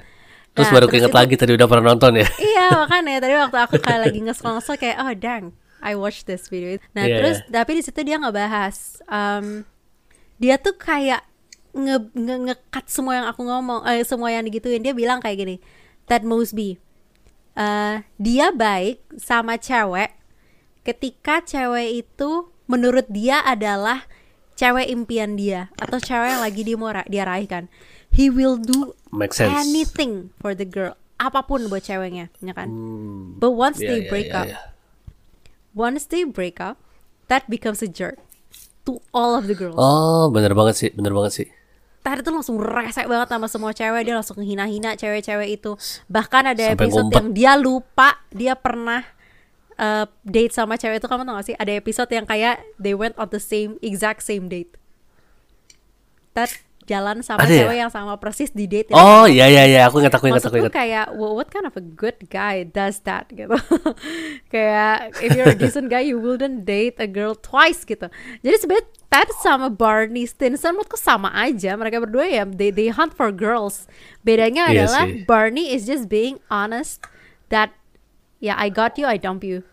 Terus 0.55 0.67
Nah, 0.67 0.73
baru 0.75 0.85
keinget 0.87 1.11
itu- 1.11 1.17
lagi 1.17 1.35
tadi 1.39 1.51
udah 1.55 1.67
pernah 1.67 1.85
nonton 1.89 2.11
ya. 2.15 2.27
Iya 2.51 2.65
makanya 2.75 3.13
tadi 3.23 3.33
waktu 3.35 3.57
aku 3.57 3.75
kayak 3.79 3.99
lagi 4.05 4.19
nge-scroll 4.21 4.59
kayak 4.75 4.97
oh 4.99 5.11
dang 5.15 5.43
I 5.79 5.93
watched 5.95 6.27
this 6.27 6.51
video. 6.51 6.77
Nah 6.93 7.03
Iya, 7.07 7.15
terus 7.17 7.37
iya. 7.41 7.51
tapi 7.53 7.71
di 7.77 7.83
situ 7.83 7.99
dia 8.03 8.17
ngebahas 8.19 8.75
um, 9.07 9.63
dia 10.35 10.55
tuh 10.57 10.75
kayak 10.75 11.23
nge 11.71 12.11
nge 12.11 12.35
nge-cut 12.47 12.85
semua 12.87 13.13
yang 13.17 13.27
aku 13.27 13.43
ngomong 13.43 13.83
eh, 13.85 14.03
semua 14.03 14.31
yang 14.31 14.43
digituin. 14.43 14.79
Dia 14.79 14.91
bilang 14.91 15.19
kayak 15.19 15.37
gini 15.37 15.55
Ted 16.05 16.23
Mosby 16.23 16.79
eh, 17.53 17.95
dia 18.15 18.47
baik 18.49 18.99
sama 19.15 19.55
cewek 19.55 20.11
ketika 20.83 21.41
cewek 21.41 22.05
itu 22.05 22.47
menurut 22.65 23.05
dia 23.07 23.41
adalah 23.41 24.05
cewek 24.53 24.87
impian 24.87 25.35
dia 25.35 25.67
atau 25.75 25.99
cewek 25.99 26.29
yang 26.31 26.43
lagi 26.43 26.61
dia 26.61 26.75
mau 26.75 26.91
ra- 26.91 27.07
dia 27.07 27.25
raih 27.25 27.43
kan 27.43 27.67
he 28.07 28.31
will 28.31 28.55
do 28.55 28.95
anything 29.51 30.31
for 30.39 30.55
the 30.55 30.63
girl 30.63 30.93
apa 31.15 31.43
pun 31.43 31.67
buat 31.67 31.81
ceweknya 31.81 32.27
ya 32.39 32.53
kan? 32.53 32.67
Hmm. 32.71 33.35
but 33.35 33.51
once 33.51 33.79
Iya, 33.79 33.87
they 33.87 33.99
iya, 34.03 34.09
break 34.09 34.27
iya, 34.29 34.37
up 34.37 34.47
once 35.73 36.07
they 36.07 36.23
break 36.23 36.59
up 36.59 36.79
that 37.27 37.47
becomes 37.47 37.81
a 37.81 37.89
jerk 37.89 38.19
to 38.85 39.01
all 39.11 39.35
of 39.35 39.49
the 39.49 39.57
girls 39.57 39.75
Oh, 39.75 40.29
bener 40.29 40.53
banget 40.53 40.75
sih, 40.77 40.89
bener 40.93 41.11
banget 41.11 41.33
sih. 41.33 41.47
Tar 42.05 42.21
itu 42.21 42.29
langsung 42.29 42.61
resek 42.61 43.09
banget 43.09 43.33
sama 43.33 43.49
semua 43.49 43.73
cewek 43.73 44.05
dia 44.05 44.13
langsung 44.13 44.37
hina-hina 44.37 44.93
cewek-cewek 44.93 45.57
itu 45.57 45.73
bahkan 46.05 46.45
ada 46.45 46.61
Sampai 46.61 46.85
episode 46.85 47.09
ngumpet. 47.09 47.17
yang 47.17 47.27
dia 47.33 47.53
lupa 47.57 48.21
dia 48.29 48.53
pernah 48.53 49.01
uh, 49.75 50.05
date 50.21 50.53
sama 50.53 50.77
cewek 50.77 51.01
itu 51.01 51.07
kamu 51.09 51.25
tau 51.25 51.33
gak 51.33 51.47
sih 51.49 51.55
ada 51.57 51.73
episode 51.73 52.09
yang 52.13 52.29
kayak 52.29 52.61
they 52.77 52.93
went 52.93 53.17
on 53.17 53.25
the 53.33 53.41
same 53.41 53.81
exact 53.81 54.21
same 54.21 54.45
date 54.45 54.77
Ted 56.37 56.51
jalan 56.85 57.21
sama 57.21 57.41
Ada 57.41 57.51
ya? 57.51 57.59
cewek 57.65 57.77
yang 57.77 57.89
sama 57.89 58.13
persis 58.15 58.49
di 58.49 58.65
date 58.65 58.89
yang 58.89 58.97
Oh, 58.97 59.25
iya 59.25 59.45
iya 59.45 59.63
iya, 59.65 59.81
aku 59.85 59.99
ingat 59.99 60.13
aku 60.13 60.29
ingat 60.29 60.45
aku 60.45 60.57
ingat. 60.57 60.71
kayak 60.71 61.05
well, 61.13 61.33
what 61.33 61.49
kind 61.49 61.65
of 61.65 61.73
a 61.73 61.81
good 61.81 62.15
guy 62.29 62.61
does 62.61 63.01
that? 63.03 63.25
gitu. 63.29 63.49
Kayak 64.53 65.17
if 65.19 65.33
you're 65.33 65.49
a 65.49 65.57
decent 65.57 65.89
guy 65.89 66.01
you 66.01 66.17
wouldn't 66.17 66.63
date 66.63 66.95
a 66.97 67.09
girl 67.09 67.33
twice 67.33 67.83
gitu. 67.83 68.07
Jadi 68.41 68.55
sebenarnya 68.61 68.87
Ted 69.09 69.29
sama 69.39 69.67
Barney 69.69 70.25
Stinson 70.25 70.75
menurutku 70.75 70.97
sama 70.97 71.31
aja. 71.31 71.73
Mereka 71.73 72.01
berdua 72.01 72.25
ya 72.25 72.43
they, 72.45 72.69
they 72.69 72.89
hunt 72.89 73.13
for 73.13 73.29
girls. 73.31 73.89
Bedanya 74.21 74.69
Iya 74.69 74.85
adalah 74.85 75.05
sih. 75.07 75.23
Barney 75.23 75.71
is 75.71 75.85
just 75.85 76.05
being 76.05 76.37
honest 76.47 77.01
that 77.49 77.73
ya 78.37 78.53
I 78.53 78.69
got 78.69 78.97
you 78.97 79.07
I 79.07 79.17
dump 79.17 79.41
you 79.41 79.63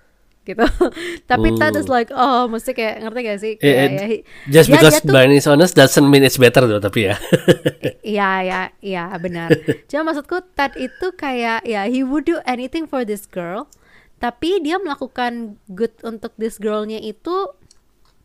gitu 0.42 0.66
tapi 1.30 1.54
Ted 1.54 1.74
is 1.74 1.86
like 1.86 2.10
oh 2.10 2.46
mesti 2.46 2.70
kayak 2.70 3.00
ngerti 3.00 3.20
gak 3.22 3.38
sih 3.38 3.52
Hmm. 3.54 3.62
Eh, 3.62 3.72
kayak, 3.72 3.90
eh, 4.02 4.10
ya, 4.10 4.18
just 4.52 4.66
dia- 4.66 4.74
because 4.74 4.96
dia 4.96 5.06
tuh- 5.06 5.32
is 5.32 5.46
honest 5.46 5.72
doesn't 5.72 6.04
mean 6.04 6.20
it's 6.20 6.34
better 6.34 6.64
though, 6.64 6.78
tapi 6.78 7.06
ya. 7.06 7.16
Iya, 8.04 8.30
ya, 8.42 8.60
ya, 8.78 9.04
benar. 9.16 9.54
Cuma 9.88 10.10
maksudku 10.10 10.42
Ted 10.52 10.74
itu 10.76 11.06
kayak 11.12 11.62
ya 11.62 11.86
he 11.86 12.02
would 12.02 12.24
do 12.24 12.42
anything 12.42 12.84
for 12.84 13.02
this 13.02 13.24
girl, 13.24 13.70
tapi 14.18 14.58
dia 14.58 14.76
melakukan 14.76 15.54
good 15.68 15.94
untuk 16.02 16.34
this 16.34 16.58
girlnya 16.58 16.98
itu 16.98 17.54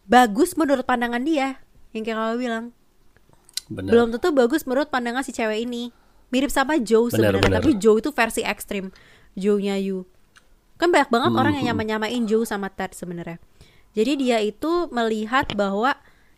bagus 0.06 0.56
menurut 0.56 0.84
pandangan 0.84 1.22
dia. 1.22 1.62
Yang 1.92 2.04
kayak 2.06 2.18
kamu 2.18 2.36
bilang. 2.40 2.66
Benar. 3.68 3.92
Belum 3.92 4.08
tentu 4.10 4.30
bagus 4.32 4.64
menurut 4.64 4.88
pandangan 4.88 5.22
si 5.22 5.30
cewek 5.30 5.62
ini. 5.62 5.94
Mirip 6.28 6.50
sama 6.50 6.76
Joe 6.76 7.08
Benar, 7.08 7.38
sebenarnya, 7.38 7.44
benar. 7.44 7.58
tapi 7.62 7.72
Joe 7.76 7.98
itu 7.98 8.10
versi 8.10 8.42
ekstrim. 8.42 8.90
Joe-nya 9.34 9.78
you. 9.78 10.04
Kan 10.78 10.94
banyak 10.94 11.10
banget 11.10 11.32
Hmm, 11.34 11.42
orang 11.42 11.54
yang 11.58 11.74
nyama-nyamain 11.74 12.24
Joe 12.30 12.46
sama 12.46 12.70
Ted 12.70 12.94
sebenarnya. 12.94 13.42
Jadi 13.98 14.14
dia 14.22 14.38
itu 14.42 14.90
melihat 14.94 15.50
bahwa 15.58 15.98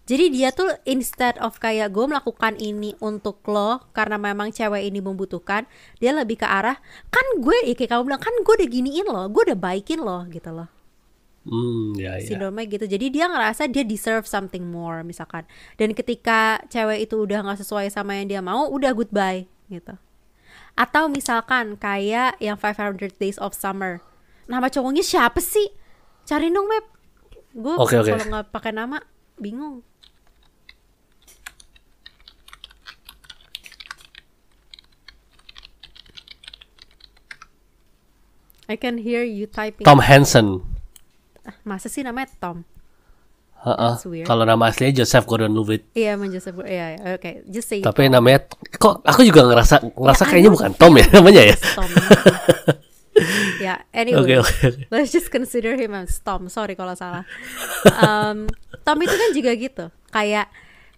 jadi 0.10 0.26
dia 0.34 0.50
tuh 0.50 0.74
instead 0.90 1.38
of 1.38 1.62
kayak 1.62 1.94
gue 1.94 2.02
melakukan 2.02 2.58
ini 2.58 2.98
untuk 2.98 3.46
lo 3.46 3.84
karena 3.94 4.18
memang 4.18 4.50
cewek 4.50 4.90
ini 4.90 5.06
membutuhkan, 5.06 5.70
dia 6.02 6.16
lebih 6.16 6.42
ke 6.42 6.48
arah 6.50 6.82
kan 7.14 7.26
gue 7.38 7.54
ya 7.70 7.78
kayak 7.78 7.94
kamu 7.94 8.02
bilang 8.10 8.24
kan 8.24 8.34
gue 8.42 8.54
udah 8.58 8.70
giniin 8.74 9.06
lo, 9.06 9.30
gue 9.30 9.54
udah 9.54 9.60
baikin 9.60 10.02
lo 10.02 10.26
gitu 10.34 10.50
loh. 10.50 10.66
Hmm, 11.46 11.94
ya 11.94 12.18
ya. 12.18 12.26
Sindrome 12.26 12.66
gitu. 12.66 12.90
Jadi 12.90 13.06
dia 13.14 13.30
ngerasa 13.30 13.70
dia 13.70 13.86
deserve 13.86 14.26
something 14.26 14.66
more 14.66 15.06
misalkan. 15.06 15.46
Dan 15.78 15.94
ketika 15.94 16.58
cewek 16.74 17.06
itu 17.06 17.16
udah 17.22 17.46
nggak 17.46 17.62
sesuai 17.62 17.94
sama 17.94 18.18
yang 18.18 18.28
dia 18.28 18.42
mau, 18.42 18.66
udah 18.66 18.92
goodbye 18.98 19.46
gitu. 19.70 19.94
Atau 20.74 21.06
misalkan 21.06 21.78
kayak 21.78 22.40
yang 22.42 22.58
500 22.58 23.14
Days 23.20 23.38
of 23.38 23.54
Summer. 23.54 24.02
Nama 24.50 24.66
cowoknya 24.68 25.06
siapa 25.06 25.38
sih? 25.40 25.70
Cari 26.26 26.50
dong, 26.50 26.66
Map. 26.66 26.86
Gue 27.54 27.74
Oke, 27.78 27.98
oke. 27.98 28.10
kalau 28.14 28.26
nggak 28.30 28.46
pakai 28.50 28.72
nama 28.74 28.98
bingung. 29.38 29.82
I 38.70 38.78
can 38.78 39.02
hear 39.02 39.26
you 39.26 39.50
typing. 39.50 39.86
Tom 39.86 39.98
Hansen. 39.98 40.62
Ah, 41.42 41.58
Masa 41.66 41.90
sih 41.90 42.06
namanya 42.06 42.30
Tom? 42.38 42.62
That's 43.60 44.06
weird. 44.08 44.24
Kalau 44.24 44.48
nama 44.48 44.72
aslinya 44.72 45.04
Joseph 45.04 45.28
Gordon-Levitt. 45.28 45.92
Iya, 45.92 46.16
emang 46.16 46.32
Joseph. 46.32 46.56
Iya, 46.64 46.96
iya, 46.96 47.20
oke. 47.20 47.44
Just 47.50 47.68
say 47.68 47.82
Tapi 47.84 48.08
Tom. 48.08 48.22
namanya 48.22 48.46
kok 48.72 49.04
aku 49.04 49.26
juga 49.28 49.44
ngerasa 49.44 49.84
ngerasa 50.00 50.24
I 50.24 50.30
kayaknya 50.32 50.52
bukan 50.54 50.72
Tom 50.80 50.94
ya 50.96 51.06
namanya 51.12 51.42
ya. 51.44 51.56
Tom. 51.76 51.90
ya, 53.70 53.76
anyway. 53.94 54.42
Oke. 54.42 54.50
oke. 54.66 54.90
Let's 54.90 55.14
just 55.14 55.30
consider 55.30 55.78
him 55.78 55.94
as 55.94 56.18
Tom. 56.18 56.50
Sorry 56.50 56.74
kalau 56.74 56.98
salah. 56.98 57.30
Um, 58.02 58.50
Tom 58.82 58.98
itu 59.06 59.14
kan 59.14 59.30
juga 59.38 59.52
gitu. 59.54 59.86
Kayak 60.10 60.50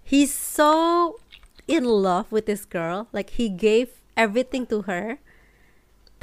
he's 0.07 0.31
so 0.31 1.19
in 1.67 1.83
love 1.83 2.31
with 2.31 2.47
this 2.47 2.63
girl, 2.63 3.11
like 3.11 3.35
he 3.35 3.51
gave 3.51 3.99
everything 4.15 4.63
to 4.71 4.87
her. 4.87 5.19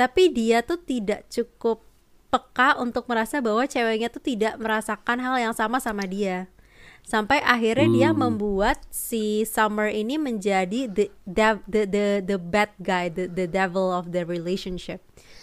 Tapi 0.00 0.32
dia 0.32 0.64
tuh 0.64 0.80
tidak 0.80 1.28
cukup 1.28 1.84
peka 2.32 2.80
untuk 2.80 3.04
merasa 3.08 3.44
bahwa 3.44 3.68
ceweknya 3.68 4.08
tuh 4.08 4.22
tidak 4.22 4.56
merasakan 4.56 5.18
hal 5.20 5.36
yang 5.36 5.54
sama 5.56 5.82
sama 5.82 6.08
dia. 6.08 6.48
sampai 7.08 7.40
akhirnya 7.40 7.88
dia 7.88 8.10
membuat 8.12 8.84
si 8.92 9.48
Summer 9.48 9.88
ini 9.88 10.20
menjadi 10.20 10.84
the 10.92 11.08
dev, 11.24 11.64
the 11.64 11.88
the 11.88 12.06
the 12.20 12.36
bad 12.36 12.68
guy, 12.84 13.08
the 13.08 13.24
the 13.24 13.48
devil 13.48 13.88
of 13.88 14.12
the 14.12 14.28
relationship. 14.28 15.00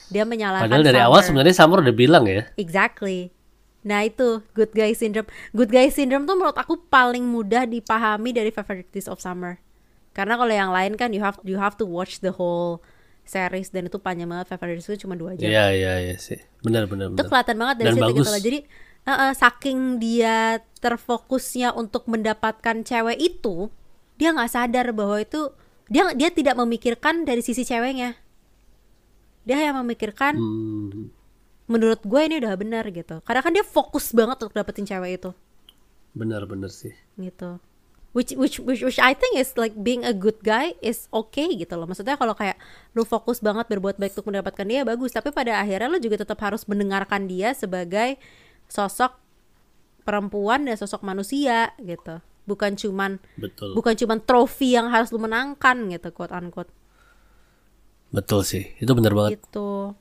Dia 0.09 0.23
menyalahkan 0.23 0.69
Padahal 0.69 0.85
dari 0.85 0.99
Summer. 1.01 1.09
awal 1.09 1.19
sebenarnya 1.21 1.55
Summer 1.55 1.77
udah 1.81 1.95
bilang 1.95 2.23
ya. 2.29 2.45
Exactly. 2.55 3.33
Nah 3.85 4.01
itu 4.01 4.41
good 4.53 4.73
guy 4.73 4.93
syndrome. 4.93 5.29
Good 5.53 5.69
guy 5.69 5.89
syndrome 5.89 6.25
tuh 6.25 6.33
menurut 6.33 6.57
aku 6.57 6.77
paling 6.89 7.25
mudah 7.25 7.65
dipahami 7.65 8.33
dari 8.33 8.49
Favorites 8.49 9.05
of 9.05 9.21
Summer. 9.21 9.61
Karena 10.15 10.39
kalau 10.39 10.53
yang 10.53 10.71
lain 10.71 10.95
kan 10.95 11.11
you 11.11 11.21
have 11.21 11.37
you 11.45 11.57
have 11.57 11.75
to 11.75 11.85
watch 11.85 12.21
the 12.21 12.33
whole 12.33 12.81
series 13.25 13.69
dan 13.69 13.89
itu 13.89 13.97
panjang 13.97 14.29
banget. 14.29 14.49
Favorites 14.49 14.85
itu 14.89 15.05
cuma 15.05 15.13
dua 15.13 15.33
jam. 15.37 15.49
Iya 15.49 15.73
iya 15.73 15.93
iya 16.01 16.15
sih. 16.17 16.37
Benar 16.61 16.89
benar 16.89 17.13
Itu 17.13 17.25
kelihatan 17.25 17.57
banget 17.57 17.75
dari 17.81 17.87
Dan 17.89 17.95
situ 17.97 18.05
gitu 18.05 18.21
bagus. 18.21 18.27
loh. 18.33 18.41
Jadi 18.41 18.59
uh, 19.05 19.11
uh, 19.11 19.31
saking 19.33 19.79
dia 19.97 20.37
terfokusnya 20.81 21.73
untuk 21.73 22.05
mendapatkan 22.05 22.85
cewek 22.85 23.17
itu, 23.17 23.69
dia 24.17 24.29
nggak 24.33 24.49
sadar 24.49 24.93
bahwa 24.93 25.17
itu 25.21 25.49
dia 25.89 26.09
dia 26.17 26.29
tidak 26.33 26.57
memikirkan 26.57 27.25
dari 27.25 27.45
sisi 27.45 27.61
ceweknya. 27.61 28.17
Dia 29.45 29.55
hanya 29.55 29.77
memikirkan 29.79 30.33
Hmm, 30.35 31.13
menurut 31.65 32.01
gue 32.01 32.21
ini 32.21 32.41
udah 32.41 32.53
benar 32.57 32.85
gitu. 32.89 33.21
Karena 33.21 33.41
kan 33.41 33.53
dia 33.53 33.61
fokus 33.61 34.09
banget 34.11 34.41
untuk 34.41 34.53
dapetin 34.53 34.85
cewek 34.85 35.21
itu 35.21 35.31
benar 36.11 36.47
benar 36.47 36.71
sih. 36.71 36.95
gitu. 37.15 37.59
Which 38.15 38.31
which 38.31 38.63
which 38.63 38.79
which 38.79 38.95
I 38.95 39.11
think 39.11 39.35
is 39.35 39.59
like 39.59 39.75
being 39.75 40.07
a 40.07 40.15
good 40.15 40.39
guy 40.39 40.71
is 40.79 41.11
okay 41.11 41.51
gitu 41.51 41.75
loh. 41.75 41.83
Maksudnya 41.83 42.15
kalau 42.15 42.31
kayak 42.31 42.55
lu 42.95 43.03
fokus 43.03 43.43
banget 43.43 43.67
berbuat 43.67 43.99
baik 43.99 44.15
untuk 44.15 44.31
mendapatkan 44.31 44.63
dia 44.63 44.87
bagus, 44.87 45.11
tapi 45.11 45.35
pada 45.35 45.59
akhirnya 45.59 45.91
lu 45.91 45.99
juga 45.99 46.23
tetap 46.23 46.39
harus 46.39 46.63
mendengarkan 46.63 47.27
dia 47.27 47.51
sebagai 47.51 48.15
sosok 48.71 49.19
perempuan 50.07 50.63
dan 50.63 50.79
sosok 50.79 51.03
manusia 51.03 51.75
gitu. 51.75 52.23
Bukan 52.47 52.77
cuman 52.79 53.19
Betul. 53.35 53.75
bukan 53.75 53.99
cuman 53.99 54.23
trofi 54.23 54.77
yang 54.77 54.87
harus 54.93 55.11
lu 55.11 55.19
menangkan 55.19 55.89
gitu 55.91 56.13
quote 56.15 56.31
unquote 56.31 56.71
Betul 58.13 58.41
sih. 58.45 58.73
Itu 58.77 58.93
benar 58.93 59.13
banget. 59.15 59.41
gitu. 59.41 59.95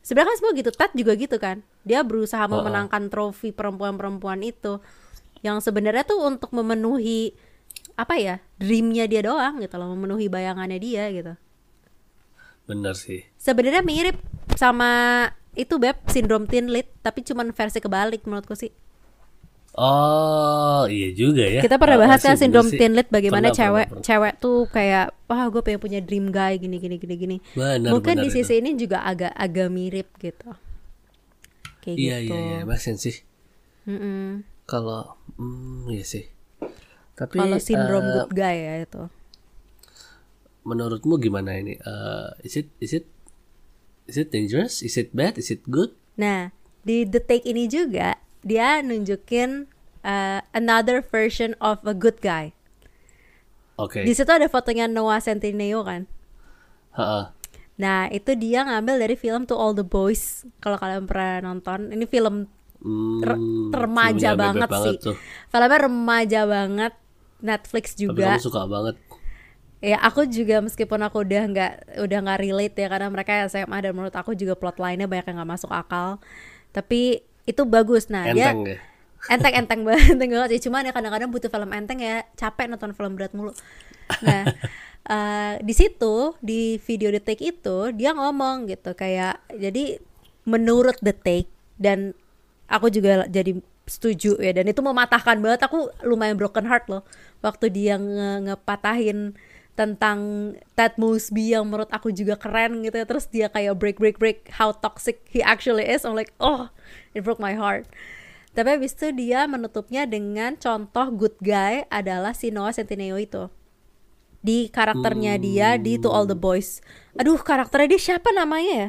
Sebenarnya 0.00 0.32
kan 0.32 0.36
semua 0.40 0.52
gitu, 0.56 0.70
Ted 0.72 0.92
juga 0.96 1.12
gitu 1.14 1.36
kan. 1.36 1.60
Dia 1.84 2.00
berusaha 2.00 2.48
memenangkan 2.48 3.12
trofi 3.12 3.52
perempuan-perempuan 3.52 4.40
itu 4.40 4.80
yang 5.40 5.60
sebenarnya 5.60 6.04
tuh 6.04 6.20
untuk 6.24 6.52
memenuhi 6.52 7.32
apa 7.96 8.16
ya 8.16 8.40
dreamnya 8.56 9.04
dia 9.04 9.20
doang 9.24 9.60
gitu 9.60 9.76
loh, 9.76 9.92
memenuhi 9.92 10.28
bayangannya 10.32 10.80
dia 10.80 11.08
gitu. 11.12 11.32
Benar 12.64 12.96
sih. 12.96 13.28
Sebenarnya 13.36 13.84
mirip 13.84 14.16
sama 14.56 15.26
itu 15.52 15.76
beb 15.76 16.00
sindrom 16.08 16.48
teen 16.48 16.72
lit, 16.72 16.88
tapi 17.04 17.20
cuman 17.26 17.52
versi 17.52 17.82
kebalik 17.82 18.24
menurutku 18.24 18.56
sih. 18.56 18.72
Oh, 19.70 20.82
iya 20.90 21.14
juga 21.14 21.46
ya. 21.46 21.62
Kita 21.62 21.78
pernah 21.78 21.94
Ah, 21.94 22.02
bahas 22.10 22.20
kan 22.20 22.34
sindrom 22.34 22.66
teen 22.66 22.90
bagaimana 23.06 23.54
Pernah, 23.54 23.54
cewek 23.54 23.86
pernah, 23.86 24.02
pernah. 24.02 24.04
cewek 24.04 24.32
tuh 24.42 24.58
kayak 24.66 25.06
wah 25.30 25.46
gue 25.46 25.62
pengen 25.62 25.80
punya 25.80 26.00
dream 26.02 26.34
guy 26.34 26.58
gini 26.58 26.82
gini 26.82 26.98
gini 26.98 27.14
gini. 27.14 27.36
Benar, 27.54 27.94
Mungkin 27.94 28.18
benar 28.18 28.24
di 28.26 28.28
itu. 28.34 28.36
sisi 28.42 28.58
ini 28.58 28.74
juga 28.74 29.06
agak 29.06 29.30
agak 29.30 29.68
mirip 29.70 30.10
gitu. 30.18 30.50
Kayak 31.86 31.96
Iya 31.96 32.16
gitu. 32.26 32.34
iya 32.34 32.40
iya, 32.42 32.58
Mas 32.66 32.82
sih. 32.82 33.16
Mm-mm. 33.86 34.42
Kalau 34.66 35.14
hmm, 35.38 35.86
iya 35.94 36.04
sih. 36.04 36.26
Tapi 37.14 37.38
Kalau 37.38 37.58
sindrom 37.62 38.04
eh, 38.04 38.12
good 38.16 38.30
guy 38.34 38.56
ya 38.58 38.74
itu. 38.82 39.02
menurutmu 40.60 41.16
gimana 41.16 41.56
ini? 41.56 41.78
Eh, 41.78 42.28
is 42.44 42.58
it 42.58 42.68
is 42.82 42.92
it 42.92 43.06
is 44.10 44.18
it 44.18 44.28
dangerous? 44.34 44.82
Is 44.82 44.98
it 44.98 45.14
bad? 45.14 45.38
Is 45.38 45.48
it 45.48 45.62
good? 45.70 45.94
Nah, 46.18 46.52
di 46.84 47.06
The 47.06 47.22
Take 47.22 47.46
ini 47.48 47.70
juga 47.70 48.18
dia 48.40 48.80
nunjukin 48.80 49.68
uh, 50.02 50.40
another 50.52 51.00
version 51.00 51.52
of 51.58 51.80
a 51.84 51.92
good 51.92 52.18
guy. 52.20 52.52
Oke. 53.76 54.04
Di 54.04 54.12
situ 54.12 54.28
ada 54.28 54.44
fotonya 54.46 54.84
Noah 54.84 55.20
Centineo 55.20 55.80
kan. 55.82 56.04
Heeh. 56.92 57.24
Nah, 57.80 58.12
itu 58.12 58.36
dia 58.36 58.60
ngambil 58.60 59.00
dari 59.00 59.16
film 59.16 59.48
To 59.48 59.56
All 59.56 59.72
the 59.72 59.84
Boys. 59.84 60.44
Kalau 60.60 60.76
kalian 60.76 61.08
pernah 61.08 61.40
nonton, 61.42 61.88
ini 61.90 62.04
film 62.04 62.44
Hmm, 62.80 63.20
re- 63.20 63.36
remaja 63.76 64.32
banget, 64.32 64.64
bebek 64.64 64.84
sih. 64.88 64.96
tuh. 65.00 65.16
Filmnya 65.48 65.78
remaja 65.84 66.40
banget. 66.44 66.92
Netflix 67.40 67.92
Tapi 67.92 68.00
juga. 68.08 68.36
kamu 68.36 68.40
suka 68.40 68.64
banget. 68.64 68.96
Ya 69.80 69.96
aku 69.96 70.24
juga 70.24 70.60
meskipun 70.60 71.00
aku 71.00 71.24
udah 71.24 71.42
nggak 71.48 71.72
udah 72.00 72.18
nggak 72.20 72.40
relate 72.40 72.76
ya 72.76 72.88
karena 72.88 73.08
mereka 73.08 73.48
SMA 73.48 73.80
dan 73.80 73.92
menurut 73.92 74.12
aku 74.12 74.32
juga 74.32 74.52
plot 74.52 74.76
lainnya 74.76 75.04
banyak 75.04 75.28
yang 75.28 75.40
nggak 75.40 75.52
masuk 75.56 75.72
akal. 75.72 76.20
Tapi 76.68 77.24
itu 77.48 77.62
bagus. 77.64 78.08
Nah 78.12 78.28
dia 78.32 78.52
Enteng 78.52 78.60
ya. 78.66 78.78
enteng 79.28 79.54
enteng 79.54 79.80
banget. 79.86 80.16
Enteng 80.16 80.30
banget 80.32 80.50
sih. 80.58 80.60
Cuman 80.68 80.86
ya 80.88 80.92
kadang-kadang 80.92 81.30
butuh 81.32 81.50
film 81.52 81.70
enteng 81.72 81.98
ya. 82.00 82.24
Capek 82.36 82.66
nonton 82.68 82.92
film 82.92 83.16
berat 83.16 83.32
mulu. 83.32 83.52
Nah 84.24 84.44
eh, 85.14 85.52
di 85.62 85.74
situ 85.76 86.34
di 86.42 86.76
video 86.82 87.08
the 87.14 87.20
take 87.22 87.42
itu 87.44 87.78
dia 87.96 88.12
ngomong 88.12 88.68
gitu. 88.68 88.92
Kayak 88.96 89.40
jadi 89.54 90.00
menurut 90.48 90.96
the 91.04 91.12
take 91.12 91.48
dan 91.80 92.16
aku 92.66 92.88
juga 92.92 93.28
jadi 93.28 93.56
setuju 93.88 94.38
ya. 94.38 94.52
Dan 94.54 94.70
itu 94.70 94.80
mematahkan 94.80 95.40
banget. 95.42 95.60
Aku 95.66 95.90
lumayan 96.06 96.38
broken 96.38 96.66
heart 96.68 96.86
loh. 96.86 97.02
Waktu 97.42 97.72
dia 97.72 97.96
nge 97.98 98.50
ngepatahin 98.50 99.34
tentang 99.80 100.52
Ted 100.76 101.00
Mosby 101.00 101.56
yang 101.56 101.64
menurut 101.64 101.88
aku 101.88 102.12
juga 102.12 102.36
keren 102.36 102.84
gitu 102.84 103.00
ya. 103.00 103.08
Terus 103.08 103.24
dia 103.32 103.48
kayak 103.48 103.80
break 103.80 103.96
break 103.96 104.20
break 104.20 104.52
how 104.60 104.76
toxic 104.76 105.24
he 105.32 105.40
actually 105.40 105.88
is. 105.88 106.04
I'm 106.04 106.12
like 106.12 106.36
oh 106.36 106.68
it 107.16 107.24
broke 107.24 107.40
my 107.40 107.56
heart. 107.56 107.88
Tapi 108.52 108.76
habis 108.76 108.92
itu 108.92 109.08
dia 109.16 109.48
menutupnya 109.48 110.04
dengan 110.04 110.60
contoh 110.60 111.08
good 111.16 111.40
guy 111.40 111.88
adalah 111.88 112.36
si 112.36 112.52
Noah 112.52 112.76
Centineo 112.76 113.16
itu. 113.16 113.48
Di 114.44 114.68
karakternya 114.68 115.40
dia 115.40 115.80
di 115.80 115.96
To 115.96 116.12
All 116.12 116.28
the 116.28 116.36
Boys. 116.36 116.84
Aduh 117.16 117.40
karakternya 117.40 117.96
dia 117.96 118.02
siapa 118.12 118.28
namanya 118.36 118.72
ya? 118.76 118.88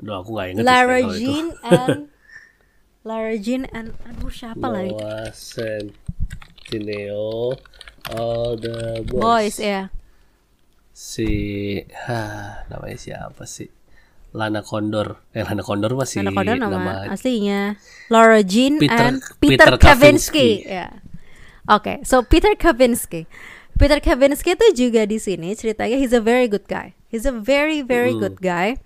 Aduh, 0.00 0.14
aku 0.20 0.30
gak 0.36 0.48
inget 0.52 0.64
Lara. 0.64 1.00
Jean 1.12 1.46
and 1.72 2.08
Lara 3.04 3.34
Jean 3.36 3.68
and 3.70 3.92
aduh 4.02 4.32
siapa 4.32 4.64
lagi 4.64 4.96
Noah 4.96 5.28
Centineo 5.36 7.04
All 8.06 8.54
the 8.54 9.02
boys, 9.02 9.58
Boys. 9.58 9.58
ya 9.58 9.90
Si 10.96 11.28
ha, 12.08 12.64
namanya 12.72 12.96
siapa 12.96 13.44
sih? 13.44 13.68
Lana 14.32 14.64
Condor. 14.64 15.20
Eh 15.36 15.44
Lana 15.44 15.60
Condor 15.60 15.92
masih 15.92 16.24
Nana 16.24 16.32
Condor 16.32 16.56
nama, 16.56 16.72
nama 16.72 16.92
aslinya 17.12 17.76
Laura 18.08 18.40
Jean 18.40 18.80
Peter- 18.80 18.96
and 18.96 19.20
Peter 19.36 19.76
Peter, 19.76 19.76
Kavinsky. 19.76 20.64
Kavinsky. 20.64 20.72
Ya. 20.72 20.88
Oke, 21.68 22.00
so 22.00 22.24
Peter 22.24 22.56
Kavinsky. 22.56 23.28
Peter 23.76 24.00
Kavinsky 24.00 24.56
itu 24.56 24.88
juga 24.88 25.04
di 25.04 25.20
sini 25.20 25.52
ceritanya 25.52 26.00
he's 26.00 26.16
a 26.16 26.22
very 26.24 26.48
good 26.48 26.64
guy. 26.64 26.96
He's 27.12 27.28
a 27.28 27.34
very 27.36 27.84
very 27.84 28.16
good 28.16 28.40
guy 28.40 28.80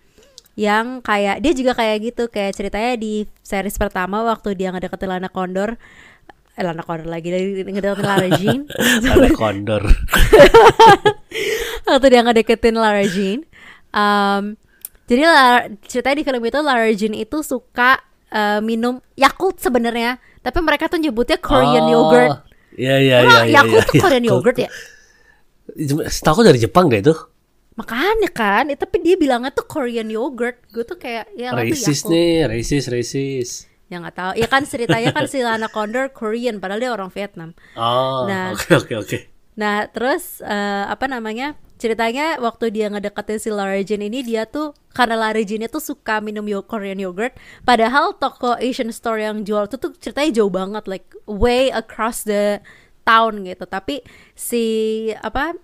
yang 0.59 0.99
kayak 1.07 1.46
dia 1.46 1.55
juga 1.55 1.79
kayak 1.79 2.11
gitu 2.11 2.27
kayak 2.27 2.59
ceritanya 2.59 2.99
di 2.99 3.31
series 3.46 3.79
pertama 3.79 4.27
waktu 4.27 4.59
dia 4.59 4.75
ngedeketin 4.75 5.09
Lana 5.09 5.31
Condor 5.31 5.79
eh, 6.59 6.62
Lana 6.66 6.83
Condor 6.83 7.07
lagi 7.07 7.31
dari 7.31 7.62
ngedeketin 7.70 8.03
Lara 8.03 8.29
Jean 8.35 8.66
Lana 9.07 9.31
Condor. 9.31 9.87
waktu 11.90 12.07
dia 12.09 12.22
ngedeketin 12.22 12.74
Lara 12.74 13.03
Jean. 13.05 13.42
Um, 13.90 14.55
jadi 15.05 15.22
Lara, 15.26 15.66
ceritanya 15.85 16.16
di 16.16 16.24
film 16.24 16.42
itu 16.42 16.59
Lara 16.62 16.90
Jean 16.94 17.14
itu 17.14 17.42
suka 17.42 17.98
uh, 18.31 18.62
minum 18.62 19.03
Yakult 19.18 19.59
sebenarnya, 19.59 20.16
tapi 20.40 20.62
mereka 20.62 20.87
tuh 20.87 21.03
nyebutnya 21.03 21.37
Korean 21.37 21.90
Oh, 21.90 21.92
yogurt. 21.92 22.46
Iya 22.79 22.96
iya 22.96 23.16
iya. 23.20 23.38
Iya, 23.44 23.61
Yakult 23.61 23.83
iya, 23.83 23.88
tuh 23.90 23.94
Korean 23.98 24.24
Yakult. 24.24 24.38
yogurt 24.46 24.59
ya? 24.62 24.70
Setahu 26.11 26.33
aku 26.38 26.42
dari 26.46 26.59
Jepang 26.59 26.90
deh 26.90 26.98
itu. 26.98 27.14
Makanya 27.79 28.31
kan, 28.35 28.68
eh, 28.68 28.76
tapi 28.76 29.00
dia 29.00 29.14
bilangnya 29.14 29.55
tuh 29.55 29.64
Korean 29.64 30.11
yogurt. 30.11 30.59
Gue 30.68 30.83
tuh 30.85 30.98
kayak 30.98 31.31
ya 31.33 31.55
Racist 31.55 32.07
nih, 32.07 32.44
racist, 32.44 32.87
racist. 32.90 33.55
Ya 33.90 33.98
nggak 33.98 34.14
tahu. 34.14 34.33
Ya 34.38 34.46
kan 34.46 34.62
ceritanya 34.66 35.11
kan 35.11 35.26
si 35.26 35.42
Lana 35.42 35.66
Condor 35.66 36.11
Korean, 36.14 36.62
padahal 36.62 36.79
dia 36.83 36.90
orang 36.94 37.11
Vietnam. 37.11 37.50
Oh, 37.74 38.26
Nah. 38.26 38.55
oke 38.55 38.70
oke 38.76 38.94
oke. 39.00 39.18
Nah, 39.57 39.87
terus 39.90 40.38
eh, 40.42 40.85
apa 40.87 41.11
namanya? 41.11 41.59
Ceritanya 41.81 42.37
waktu 42.37 42.69
dia 42.69 42.93
ngedeketin 42.93 43.40
si 43.40 43.49
Lara 43.49 43.81
Jean 43.81 44.05
ini 44.05 44.21
dia 44.21 44.45
tuh 44.45 44.77
karena 44.93 45.16
Lara 45.16 45.40
Jean 45.40 45.64
tuh 45.64 45.81
suka 45.81 46.21
minum 46.21 46.45
yo 46.45 46.61
Korean 46.61 47.01
yogurt, 47.01 47.33
padahal 47.64 48.12
toko 48.21 48.53
Asian 48.61 48.93
store 48.93 49.25
yang 49.25 49.49
jual 49.49 49.64
itu 49.64 49.81
tuh 49.81 49.97
ceritanya 49.97 50.45
jauh 50.45 50.53
banget 50.53 50.85
like 50.85 51.09
way 51.25 51.73
across 51.73 52.29
the 52.29 52.61
town 53.09 53.49
gitu. 53.49 53.64
Tapi 53.64 54.05
si 54.37 54.64
apa 55.25 55.57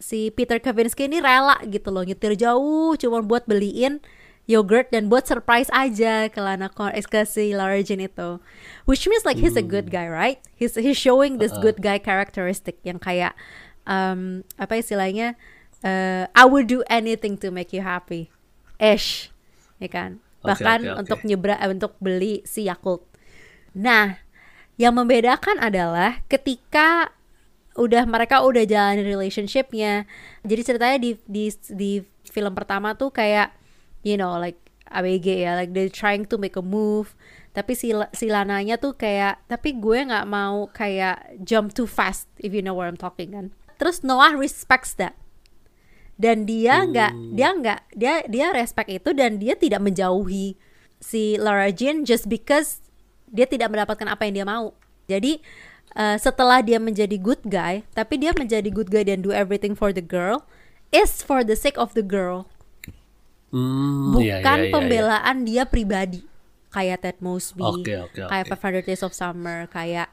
si 0.00 0.32
Peter 0.32 0.56
Kavinsky 0.56 1.04
ini 1.04 1.20
rela 1.20 1.60
gitu 1.68 1.92
loh 1.92 2.00
nyetir 2.00 2.32
jauh 2.32 2.96
cuma 2.96 3.20
buat 3.20 3.44
beliin 3.44 4.00
yogurt 4.48 4.88
dan 4.88 5.12
buat 5.12 5.28
surprise 5.28 5.68
aja 5.68 6.32
ke 6.32 6.40
Lana 6.40 6.72
Con 6.72 6.96
eh, 6.96 7.04
ke 7.04 7.28
si 7.28 7.52
Lara 7.52 7.76
Jean 7.84 8.00
itu. 8.00 8.40
Which 8.88 9.04
means 9.04 9.28
like 9.28 9.36
he's 9.36 9.60
a 9.60 9.62
good 9.62 9.92
guy, 9.92 10.08
right? 10.08 10.40
He's 10.56 10.80
he's 10.80 10.96
showing 10.96 11.36
this 11.36 11.52
good 11.60 11.84
guy 11.84 12.00
characteristic 12.00 12.80
yang 12.88 12.96
kayak 12.96 13.36
um, 13.84 14.48
apa 14.56 14.80
istilahnya 14.80 15.36
uh, 15.82 16.24
I 16.32 16.44
would 16.46 16.66
do 16.66 16.82
anything 16.88 17.36
to 17.42 17.50
make 17.50 17.74
you 17.74 17.82
happy. 17.82 18.30
Ish. 18.78 19.30
Ya 19.78 19.90
kan? 19.90 20.22
Bahkan 20.42 20.78
oke, 20.86 20.90
oke. 20.94 21.00
untuk 21.02 21.20
nyebra 21.26 21.58
eh, 21.58 21.70
untuk 21.70 21.98
beli 21.98 22.46
si 22.46 22.66
Yakult. 22.66 23.02
Nah, 23.74 24.28
Yang 24.78 24.94
membedakan 24.94 25.58
adalah 25.58 26.22
ketika 26.30 27.10
udah 27.74 28.06
mereka 28.06 28.46
udah 28.46 28.62
jalan 28.62 29.02
relationshipnya. 29.02 30.06
Jadi 30.46 30.62
ceritanya 30.62 30.98
di 31.02 31.18
di 31.26 31.50
di 31.74 31.92
film 32.30 32.54
pertama 32.54 32.94
tuh 32.94 33.10
kayak 33.10 33.50
you 34.06 34.14
know 34.14 34.38
like 34.38 34.56
ABG 34.94 35.42
ya, 35.44 35.58
like 35.58 35.74
they 35.74 35.90
trying 35.90 36.22
to 36.22 36.38
make 36.38 36.54
a 36.54 36.62
move. 36.62 37.18
Tapi 37.50 37.74
si 37.74 37.90
si 38.14 38.30
Lananya 38.30 38.78
tuh 38.78 38.94
kayak 38.94 39.42
tapi 39.50 39.74
gue 39.74 39.98
nggak 39.98 40.30
mau 40.30 40.70
kayak 40.70 41.42
jump 41.42 41.74
too 41.74 41.90
fast 41.90 42.30
if 42.38 42.54
you 42.54 42.62
know 42.62 42.78
what 42.78 42.86
I'm 42.86 42.94
talking 42.94 43.34
kan. 43.34 43.50
Terus 43.82 44.06
Noah 44.06 44.38
respects 44.38 44.94
that 45.02 45.18
dan 46.18 46.44
dia 46.44 46.82
nggak 46.82 47.12
dia 47.32 47.48
nggak 47.54 47.80
dia 47.94 48.14
dia 48.26 48.46
respect 48.50 48.90
itu 48.90 49.14
dan 49.14 49.38
dia 49.38 49.54
tidak 49.54 49.78
menjauhi 49.78 50.58
si 50.98 51.38
Laura 51.38 51.70
Jean 51.70 52.02
just 52.02 52.26
because 52.26 52.82
dia 53.30 53.46
tidak 53.46 53.70
mendapatkan 53.70 54.10
apa 54.10 54.26
yang 54.26 54.42
dia 54.42 54.46
mau. 54.46 54.74
Jadi 55.06 55.38
uh, 55.94 56.18
setelah 56.18 56.58
dia 56.60 56.82
menjadi 56.82 57.14
good 57.16 57.40
guy 57.46 57.86
tapi 57.94 58.18
dia 58.18 58.34
menjadi 58.34 58.66
good 58.68 58.90
guy 58.90 59.06
dan 59.06 59.22
do 59.22 59.30
everything 59.30 59.78
for 59.78 59.94
the 59.94 60.02
girl 60.02 60.42
is 60.90 61.22
for 61.22 61.46
the 61.46 61.54
sake 61.54 61.78
of 61.78 61.94
the 61.94 62.02
girl. 62.02 62.50
Hmm, 63.48 64.12
bukan 64.12 64.28
iya, 64.28 64.44
iya, 64.44 64.52
iya, 64.60 64.66
iya. 64.68 64.72
pembelaan 64.74 65.36
dia 65.46 65.62
pribadi. 65.64 66.20
Kayak 66.68 67.00
Ted 67.00 67.18
Mosby 67.24 67.64
Oke, 67.64 67.96
oke, 67.96 68.28
kayak 68.28 68.44
oke. 68.44 68.84
500 68.84 68.88
Days 68.92 69.00
of 69.00 69.16
Summer 69.16 69.64
kayak 69.72 70.12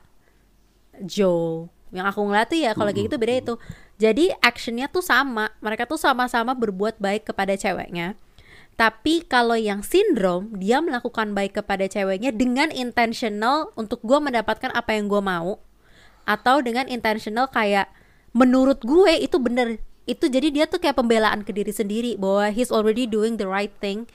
Joe. 1.03 1.67
Yang 1.91 2.05
aku 2.15 2.19
ngeliat 2.23 2.47
tuh 2.47 2.59
ya 2.63 2.71
kalau 2.71 2.95
kayak 2.95 3.11
gitu 3.11 3.17
beda 3.19 3.33
itu 3.35 3.53
jadi 3.95 4.35
actionnya 4.43 4.91
tuh 4.91 5.03
sama. 5.03 5.51
Mereka 5.63 5.87
tuh 5.87 5.99
sama-sama 5.99 6.51
berbuat 6.51 6.99
baik 6.99 7.31
kepada 7.31 7.55
ceweknya. 7.55 8.19
Tapi 8.75 9.23
kalau 9.23 9.55
yang 9.55 9.79
sindrom 9.87 10.51
dia 10.59 10.83
melakukan 10.83 11.31
baik 11.31 11.63
kepada 11.63 11.87
ceweknya 11.87 12.35
dengan 12.35 12.75
intentional 12.75 13.71
untuk 13.79 14.03
gue 14.03 14.19
mendapatkan 14.19 14.67
apa 14.75 14.99
yang 14.99 15.07
gue 15.07 15.23
mau. 15.23 15.63
Atau 16.27 16.59
dengan 16.59 16.91
intentional 16.91 17.47
kayak 17.47 17.87
menurut 18.35 18.83
gue 18.83 19.15
itu 19.15 19.39
bener. 19.39 19.79
Itu 20.03 20.27
jadi 20.27 20.51
dia 20.51 20.65
tuh 20.67 20.83
kayak 20.83 20.99
pembelaan 20.99 21.47
ke 21.47 21.55
diri 21.55 21.71
sendiri 21.71 22.19
bahwa 22.19 22.51
he's 22.51 22.69
already 22.69 23.07
doing 23.07 23.39
the 23.39 23.47
right 23.47 23.71
thing 23.79 24.11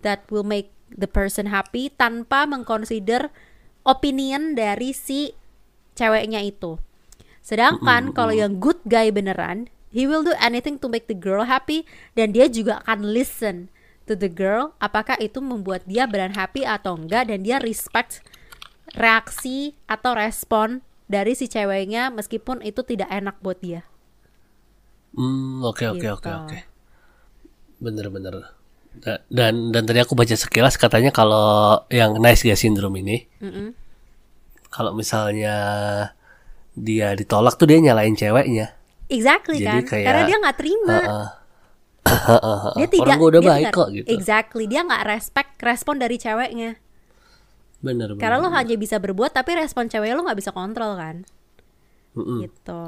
that 0.00 0.24
will 0.32 0.46
make 0.46 0.72
the 0.88 1.06
person 1.06 1.52
happy 1.52 1.92
tanpa 1.92 2.48
mengconsider 2.48 3.28
opinion 3.84 4.56
dari 4.56 4.96
si 4.96 5.36
ceweknya 5.92 6.40
itu. 6.40 6.80
Sedangkan 7.48 8.02
kalau 8.18 8.34
yang 8.42 8.52
good 8.64 8.80
guy 8.94 9.06
beneran, 9.18 9.58
he 9.94 10.02
will 10.10 10.24
do 10.28 10.34
anything 10.48 10.76
to 10.82 10.86
make 10.92 11.06
the 11.12 11.16
girl 11.26 11.44
happy 11.52 11.78
dan 12.16 12.26
dia 12.36 12.46
juga 12.56 12.72
akan 12.84 12.98
listen 13.16 13.56
to 14.08 14.12
the 14.22 14.28
girl 14.42 14.64
apakah 14.86 15.16
itu 15.26 15.38
membuat 15.50 15.82
dia 15.90 16.04
beran 16.12 16.32
happy 16.40 16.62
atau 16.76 16.92
enggak 17.00 17.24
dan 17.30 17.40
dia 17.46 17.56
respect 17.68 18.12
reaksi 19.04 19.58
atau 19.94 20.12
respon 20.16 20.68
dari 21.14 21.32
si 21.38 21.46
ceweknya 21.54 22.02
meskipun 22.18 22.60
itu 22.70 22.80
tidak 22.90 23.08
enak 23.20 23.36
buat 23.44 23.58
dia. 23.66 23.82
Hmm, 25.16 25.60
oke 25.70 25.84
oke 25.94 26.06
oke 26.16 26.28
Gitu. 26.28 26.30
oke. 26.40 26.58
Bener-bener. 27.78 28.34
Da- 28.98 29.22
Dan 29.30 29.70
dan 29.74 29.82
tadi 29.86 30.00
aku 30.02 30.14
baca 30.18 30.34
sekilas 30.34 30.74
katanya 30.80 31.10
kalau 31.14 31.84
yang 31.92 32.18
nice 32.18 32.42
guy 32.42 32.58
syndrome 32.58 32.98
ini, 33.02 33.16
Mm-mm. 33.40 33.74
kalau 34.74 34.92
misalnya 35.00 35.54
dia 36.82 37.14
ditolak 37.18 37.54
tuh 37.58 37.66
dia 37.68 37.78
nyalain 37.82 38.14
ceweknya. 38.14 38.74
Exactly 39.08 39.64
Jadi 39.64 39.78
kan? 39.82 39.82
kayak, 39.88 40.06
Karena 40.06 40.22
dia 40.28 40.36
nggak 40.38 40.56
terima. 40.58 40.98
Heeh. 41.00 41.28
Heeh, 42.08 42.60
dia 42.72 42.88
Orang 42.88 42.88
tidak 42.88 43.16
gua 43.20 43.28
udah 43.28 43.42
dia 43.42 43.50
baik 43.52 43.66
kok 43.72 43.88
gitu. 43.92 44.08
Exactly, 44.08 44.64
dia 44.64 44.80
nggak 44.84 45.04
respect 45.04 45.50
respon 45.60 46.00
dari 46.00 46.16
ceweknya. 46.16 46.80
Bener 47.84 48.16
bener. 48.16 48.20
Karena 48.20 48.36
lo 48.42 48.48
hanya 48.50 48.74
bisa 48.74 48.96
berbuat 48.98 49.32
tapi 49.36 49.54
respon 49.54 49.86
cewek 49.92 50.16
lo 50.16 50.24
nggak 50.24 50.40
bisa 50.40 50.50
kontrol 50.56 50.96
kan? 50.96 51.22
Mm-mm. 52.16 52.48
Gitu. 52.48 52.84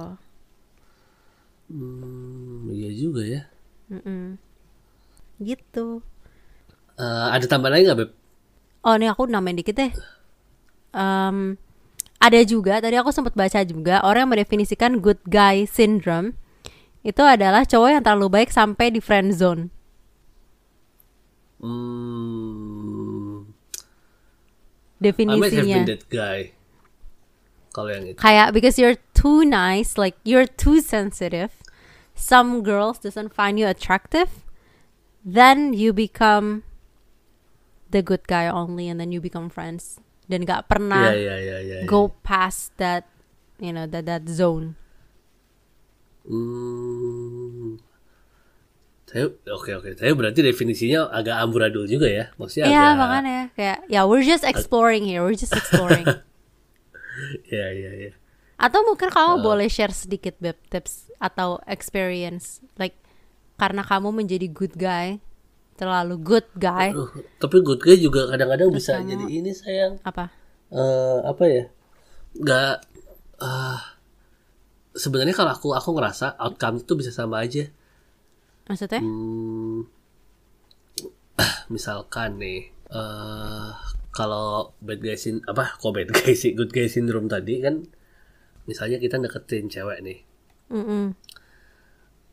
Hmm, 1.70 2.66
iya 2.74 2.90
juga 2.90 3.22
ya. 3.22 3.42
Mm-mm. 3.92 4.40
Gitu. 5.40 6.02
Eh, 6.98 7.26
ada 7.32 7.46
tambahan 7.46 7.78
lagi 7.78 7.84
nggak 7.86 8.00
beb? 8.00 8.10
Oh 8.84 8.96
ini 8.96 9.06
aku 9.06 9.28
namain 9.28 9.56
dikit 9.56 9.76
deh. 9.76 9.92
Em, 10.90 11.54
ada 12.20 12.40
juga 12.44 12.84
tadi 12.84 13.00
aku 13.00 13.10
sempat 13.10 13.32
baca 13.32 13.64
juga 13.64 14.04
orang 14.04 14.28
yang 14.28 14.32
mendefinisikan 14.36 15.00
good 15.00 15.18
guy 15.24 15.64
syndrome 15.64 16.36
itu 17.00 17.24
adalah 17.24 17.64
cowok 17.64 17.88
yang 17.96 18.04
terlalu 18.04 18.28
baik 18.28 18.52
sampai 18.52 18.92
di 18.92 19.00
friend 19.00 19.32
zone. 19.32 19.72
Hmm, 21.60 23.48
I 25.00 25.36
might 25.36 25.52
have 25.52 25.64
Definisinya 25.64 25.76
been 25.80 25.88
that 25.88 26.04
guy. 26.12 26.52
Kalau 27.72 27.88
yang 27.88 28.04
itu. 28.04 28.18
kayak 28.20 28.52
because 28.52 28.76
you're 28.76 29.00
too 29.16 29.48
nice, 29.48 29.96
like 29.96 30.16
you're 30.28 30.48
too 30.48 30.84
sensitive. 30.84 31.56
Some 32.12 32.60
girls 32.60 33.00
doesn't 33.00 33.32
find 33.32 33.56
you 33.56 33.64
attractive, 33.64 34.44
then 35.24 35.72
you 35.72 35.96
become 35.96 36.68
the 37.88 38.04
good 38.04 38.28
guy 38.28 38.44
only, 38.44 38.92
and 38.92 39.00
then 39.00 39.08
you 39.08 39.24
become 39.24 39.48
friends. 39.48 39.96
Dan 40.30 40.46
gak 40.46 40.70
pernah 40.70 41.10
Iya 41.10 41.18
iya 41.18 41.36
iya 41.36 41.58
iya. 41.58 41.78
iya. 41.82 41.88
go 41.90 42.14
past 42.22 42.70
that 42.78 43.02
you 43.58 43.74
know 43.74 43.84
that 43.84 44.06
that 44.06 44.30
zone 44.30 44.78
Hmm. 46.22 47.80
Tapi 49.04 49.24
oke 49.50 49.70
oke. 49.74 49.88
Tapi 49.98 50.12
berarti 50.14 50.40
definisinya 50.40 51.10
agak 51.10 51.42
amburadul 51.42 51.82
juga 51.84 52.06
ya. 52.06 52.30
Maksudnya 52.38 52.70
Iya 52.70 52.84
agak 52.86 52.98
makanya 53.00 53.42
kayak 53.56 53.78
ya 53.88 54.00
we're 54.06 54.22
just 54.22 54.46
exploring 54.46 55.02
here 55.02 55.24
we're 55.24 55.34
just 55.34 55.50
exploring 55.50 56.06
Iya 57.50 57.66
iya 57.72 57.90
iya. 57.98 58.12
atau 58.56 58.84
mungkin 58.84 59.08
Uh. 59.08 59.14
kamu 59.16 59.34
boleh 59.40 59.66
share 59.66 59.90
sedikit 59.90 60.36
beb 60.38 60.54
tips 60.68 61.08
atau 61.16 61.58
experience 61.64 62.60
like 62.76 62.94
karena 63.56 63.80
kamu 63.80 64.12
menjadi 64.12 64.46
good 64.46 64.76
guy 64.76 65.16
terlalu 65.80 66.14
good 66.28 66.48
guy 66.66 66.88
Aduh, 66.92 67.08
tapi 67.42 67.56
good 67.66 67.80
guy 67.86 67.96
juga 68.06 68.20
kadang-kadang 68.30 68.68
bisa 68.78 68.92
jadi 69.10 69.24
ini 69.38 69.50
sayang. 69.60 69.92
apa 70.04 70.24
eh 70.70 71.18
apa 71.26 71.44
ya? 71.56 71.64
Nggak 72.36 72.72
ah 73.40 73.80
sebenarnya 74.94 75.34
kalau 75.38 75.50
aku 75.56 75.68
aku 75.74 75.90
ngerasa 75.96 76.26
outcome 76.38 76.76
itu 76.82 76.92
bisa 77.00 77.10
sama 77.14 77.36
aja. 77.44 77.64
maksudnya 78.68 79.00
Hmm, 79.02 79.78
misalkan 81.74 82.30
nih 82.42 82.60
eh 82.90 83.70
kalau 84.10 84.74
bad 84.82 85.00
guy 85.04 85.14
sin 85.14 85.36
apa 85.46 85.78
kok 85.78 85.92
bad 85.96 86.10
guy 86.10 86.34
sih 86.34 86.52
good 86.58 86.70
guy 86.74 86.86
syndrome 86.90 87.30
tadi 87.30 87.54
kan 87.64 87.74
misalnya 88.68 88.98
kita 89.04 89.16
deketin 89.22 89.66
cewek 89.70 89.98
nih 90.06 90.18
Mm-mm. 90.70 91.14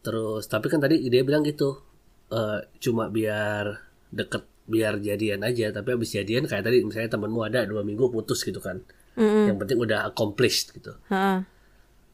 terus 0.05 0.47
tapi 0.47 0.67
kan 0.71 0.79
tadi 0.79 1.03
dia 1.11 1.21
bilang 1.25 1.43
gitu 1.43 1.83
eh 2.27 2.59
cuma 2.83 3.07
biar 3.07 3.79
deket 4.11 4.43
biar 4.67 4.99
jadian 4.99 5.47
aja 5.47 5.71
tapi 5.71 5.95
abis 5.95 6.11
jadian 6.19 6.43
kayak 6.43 6.67
tadi 6.67 6.83
misalnya 6.83 7.15
temenmu 7.15 7.39
ada 7.47 7.63
dua 7.63 7.87
minggu 7.87 8.11
putus 8.11 8.43
gitu 8.43 8.59
kan 8.59 8.83
Mm-mm. 9.15 9.47
yang 9.47 9.57
penting 9.57 9.79
udah 9.79 10.11
accomplished 10.11 10.75
gitu 10.75 10.91
Ha-ha. 11.07 11.47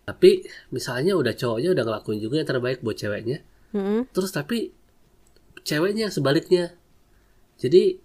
tapi 0.05 0.45
misalnya 0.69 1.17
udah 1.17 1.33
cowoknya 1.33 1.73
udah 1.73 1.83
ngelakuin 1.83 2.19
juga 2.21 2.35
yang 2.39 2.49
terbaik 2.49 2.85
buat 2.85 2.93
ceweknya 2.93 3.41
Mm-mm. 3.73 4.05
terus 4.13 4.29
tapi 4.29 4.69
ceweknya 5.65 6.13
sebaliknya 6.13 6.77
jadi 7.57 7.97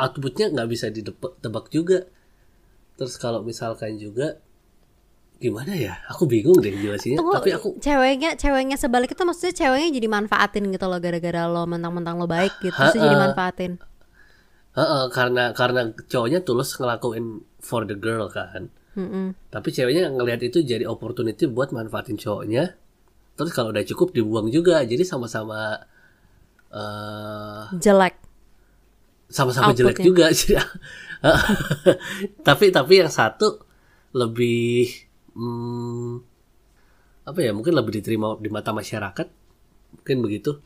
outputnya 0.00 0.52
nggak 0.52 0.68
bisa 0.72 0.88
ditebak 0.88 1.68
juga 1.68 2.08
terus 2.96 3.20
kalau 3.20 3.44
misalkan 3.44 4.00
juga 4.00 4.40
gimana 5.44 5.76
ya? 5.76 6.00
Aku 6.08 6.24
bingung 6.24 6.56
deh 6.56 6.72
jelasinnya 6.72 7.20
Tunggu, 7.20 7.36
tapi 7.36 7.52
aku 7.52 7.76
ceweknya 7.76 8.40
ceweknya 8.40 8.80
sebalik 8.80 9.12
itu 9.12 9.22
maksudnya 9.28 9.52
ceweknya 9.52 9.88
jadi 9.92 10.08
manfaatin 10.08 10.64
gitu 10.72 10.86
loh 10.88 10.96
gara-gara 10.96 11.44
lo 11.44 11.68
mentang-mentang 11.68 12.16
lo 12.16 12.24
baik 12.24 12.56
gitu 12.64 12.72
terus 12.72 12.96
jadi 12.96 13.16
manfaatin. 13.20 13.76
Heeh, 14.74 15.04
karena 15.12 15.52
karena 15.52 15.92
cowoknya 16.08 16.40
tulus 16.42 16.74
ngelakuin 16.80 17.44
for 17.60 17.84
the 17.84 17.94
girl 17.94 18.32
kan. 18.32 18.72
Mm-mm. 18.94 19.34
tapi 19.50 19.74
ceweknya 19.74 20.06
ngelihat 20.06 20.38
itu 20.46 20.62
jadi 20.62 20.86
opportunity 20.86 21.50
buat 21.50 21.74
manfaatin 21.74 22.14
cowoknya. 22.14 22.78
Terus 23.34 23.50
kalau 23.50 23.74
udah 23.74 23.82
cukup 23.82 24.14
dibuang 24.14 24.46
juga 24.54 24.86
jadi 24.86 25.02
sama-sama 25.02 25.82
eh 26.70 27.74
jelek. 27.82 28.14
sama-sama 29.26 29.74
jelek 29.74 29.98
juga. 29.98 30.30
Sih. 30.38 30.54
tapi 32.46 32.70
tapi 32.70 33.02
yang 33.02 33.10
satu 33.10 33.66
lebih 34.14 35.03
hmm, 35.34 36.12
apa 37.24 37.38
ya 37.40 37.50
mungkin 37.56 37.72
lebih 37.74 37.92
diterima 38.00 38.36
di 38.38 38.48
mata 38.52 38.70
masyarakat 38.70 39.26
mungkin 39.98 40.16
begitu 40.20 40.58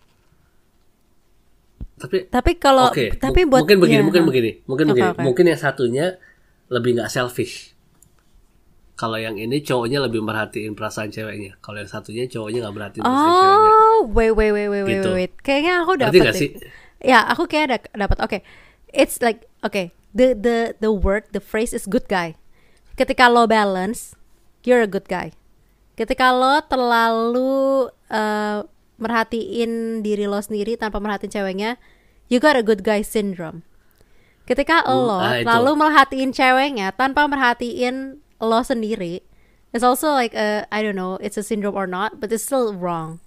tapi 1.98 2.30
tapi 2.30 2.52
kalau 2.62 2.90
oke 2.94 3.18
tapi 3.18 3.42
buat 3.42 3.66
mungkin 3.66 3.78
begini 3.82 4.00
ya, 4.02 4.06
mungkin 4.06 4.22
ha. 4.22 4.28
begini 4.30 4.50
mungkin 4.70 4.86
Oke, 4.86 4.92
begini 4.94 5.08
oke. 5.14 5.22
mungkin 5.26 5.44
yang 5.50 5.60
satunya 5.60 6.06
lebih 6.70 6.94
nggak 6.98 7.10
selfish 7.10 7.74
kalau 8.98 9.18
yang 9.18 9.38
ini 9.38 9.62
cowoknya 9.62 10.02
lebih 10.06 10.22
merhatiin 10.22 10.74
perasaan 10.78 11.10
ceweknya 11.10 11.58
kalau 11.58 11.82
yang 11.82 11.90
satunya 11.90 12.26
cowoknya 12.30 12.66
nggak 12.66 12.74
merhatiin 12.74 13.02
perasaan 13.02 13.34
ceweknya 13.34 13.74
Oh, 13.98 14.06
wait, 14.14 14.30
wait, 14.30 14.54
wait, 14.54 14.70
wait, 14.70 14.86
Gitu. 14.86 15.10
wait. 15.10 15.32
Kayaknya 15.42 15.82
aku 15.82 15.98
dapat 15.98 16.30
sih? 16.38 16.54
Ya, 17.02 17.26
aku 17.26 17.50
kayak 17.50 17.64
ada 17.66 17.76
dapat. 18.06 18.22
Oke, 18.22 18.38
it's 18.94 19.18
like, 19.18 19.50
oke, 19.66 19.90
the 20.14 20.38
the 20.38 20.78
the 20.78 20.90
word 20.94 21.26
the 21.34 21.42
phrase 21.42 21.74
is 21.74 21.86
good 21.86 22.06
guy 22.08 22.34
ketika 22.98 23.30
lo 23.30 23.46
balance 23.46 24.17
you're 24.68 24.84
a 24.84 24.90
good 24.90 25.08
guy 25.08 25.32
ketika 25.96 26.28
lo 26.30 26.60
terlalu 26.68 27.88
uh, 28.12 28.60
merhatiin 29.00 30.04
diri 30.04 30.28
lo 30.28 30.38
sendiri 30.38 30.76
tanpa 30.76 31.00
merhatiin 31.00 31.32
ceweknya 31.32 31.80
you 32.28 32.36
got 32.36 32.54
a 32.54 32.62
good 32.62 32.84
guy 32.84 33.00
syndrome 33.00 33.64
ketika 34.44 34.84
Hmm, 34.84 35.08
lo 35.08 35.16
ah, 35.16 35.40
itu. 35.40 35.48
lalu 35.48 35.70
merhatiin 35.74 36.30
ceweknya 36.30 36.92
tanpa 36.92 37.24
merhatiin 37.24 38.20
lo 38.38 38.60
sendiri 38.60 39.24
it's 39.72 39.82
also 39.82 40.12
like 40.12 40.36
a 40.36 40.68
I 40.68 40.84
don't 40.84 40.94
know 40.94 41.16
it's 41.18 41.36
a 41.36 41.44
syndrome 41.44 41.74
or 41.74 41.88
not 41.88 42.20
but 42.20 42.28
it's 42.28 42.44
still 42.44 42.76
wrong 42.76 43.24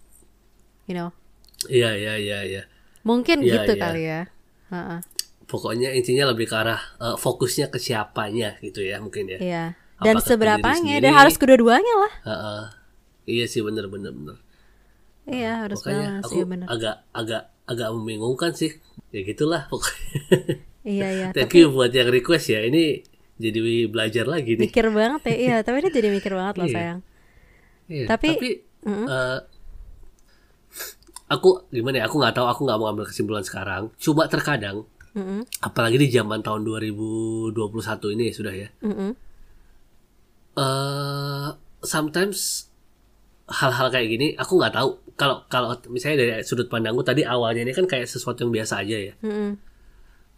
you 0.85 0.93
know 0.93 1.11
Iya 1.69 1.93
iya 1.93 2.13
iya 2.17 2.39
iya. 2.41 2.63
mungkin 3.05 3.45
Iya, 3.45 3.61
gitu 3.65 3.77
iya. 3.77 3.81
kali 3.81 4.01
ya 4.01 4.21
Heeh. 4.71 4.99
Pokoknya 5.45 5.91
intinya 5.91 6.31
lebih 6.31 6.47
ke 6.47 6.55
arah 6.55 6.79
eh, 6.97 7.17
fokusnya 7.19 7.67
ke 7.67 7.77
siapanya 7.77 8.55
gitu 8.63 8.79
ya 8.81 8.97
mungkin 8.97 9.27
ya. 9.29 9.37
Iya. 9.37 9.65
Dan 10.01 10.17
Apakah 10.17 10.23
ke 10.23 10.29
seberapanya 10.31 10.95
dan 10.97 11.13
harus 11.13 11.35
kedua-duanya 11.35 11.93
lah. 11.95 12.13
Heeh. 12.23 12.61
Iya 13.31 13.45
sih 13.45 13.61
bener 13.61 13.85
bener 13.85 14.09
bener. 14.09 14.37
Iya, 15.23 15.63
harus 15.63 15.77
Makanya 15.79 16.01
balance 16.17 16.25
aku 16.25 16.33
iya 16.33 16.45
benar. 16.45 16.67
agak 16.67 16.95
agak 17.11 17.41
agak 17.63 17.87
membingungkan 17.91 18.51
sih. 18.51 18.81
Ya 19.09 19.21
gitulah 19.21 19.69
pokoknya. 19.69 20.09
Iya, 20.81 21.07
iya. 21.07 21.27
Thank 21.33 21.47
Tapi 21.47 21.57
you 21.59 21.69
buat 21.69 21.91
yang 21.91 22.09
request 22.09 22.49
ya. 22.49 22.65
Ini 22.65 23.05
jadi 23.37 23.59
belajar 23.87 24.25
lagi 24.25 24.57
nih. 24.57 24.65
mikir 24.65 24.89
banget 24.89 25.21
ya. 25.23 25.35
Iya, 25.37 25.55
tapi 25.61 25.77
ini 25.79 25.89
jadi 25.89 26.09
mikir 26.09 26.33
banget 26.33 26.55
loh, 26.57 26.65
Iya. 26.65 26.73
sayang. 26.73 26.99
Iya, 27.85 28.05
Tapi- 28.07 28.29
tapi 28.31 28.49
eh, 28.81 29.39
aku 31.27 31.49
gimana 31.69 32.01
ya? 32.01 32.05
Aku 32.05 32.17
nggak 32.17 32.33
tahu. 32.33 32.47
Aku 32.47 32.61
nggak 32.65 32.77
mau 32.77 32.87
ambil 32.87 33.05
kesimpulan 33.05 33.41
sekarang. 33.41 33.93
Cuma 33.95 34.25
terkadang, 34.25 34.83
Mm-mm, 35.11 35.43
apalagi 35.59 35.97
di 35.97 36.07
zaman 36.07 36.39
tahun 36.39 36.63
2021 36.63 37.53
ini 38.09 38.23
ya 38.27 38.33
sudah 38.33 38.53
ya. 38.55 38.69
mm-mm. 38.79 39.11
eh 39.11 39.30
sometimes 41.81 42.69
hal-hal 43.51 43.91
kayak 43.91 44.07
gini 44.07 44.27
aku 44.39 44.55
nggak 44.55 44.73
tahu 44.73 44.95
kalau 45.19 45.43
kalau 45.51 45.75
misalnya 45.91 46.23
dari 46.23 46.31
sudut 46.41 46.71
pandangku 46.71 47.03
tadi 47.03 47.27
awalnya 47.27 47.67
ini 47.67 47.75
kan 47.75 47.85
kayak 47.85 48.07
sesuatu 48.07 48.47
yang 48.47 48.53
biasa 48.53 48.81
aja 48.81 48.97
ya. 49.11 49.13
Mm-mm. 49.21 49.59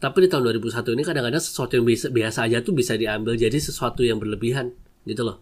Tapi 0.01 0.17
di 0.19 0.27
tahun 0.27 0.51
2001 0.51 0.99
ini 0.99 1.03
kadang-kadang 1.07 1.39
sesuatu 1.39 1.79
yang 1.79 1.87
biasa, 1.87 2.11
biasa 2.11 2.39
aja 2.43 2.59
tuh 2.59 2.75
bisa 2.75 2.99
diambil 2.99 3.39
jadi 3.39 3.55
sesuatu 3.55 4.03
yang 4.03 4.19
berlebihan 4.19 4.75
gitu 5.07 5.23
loh. 5.23 5.39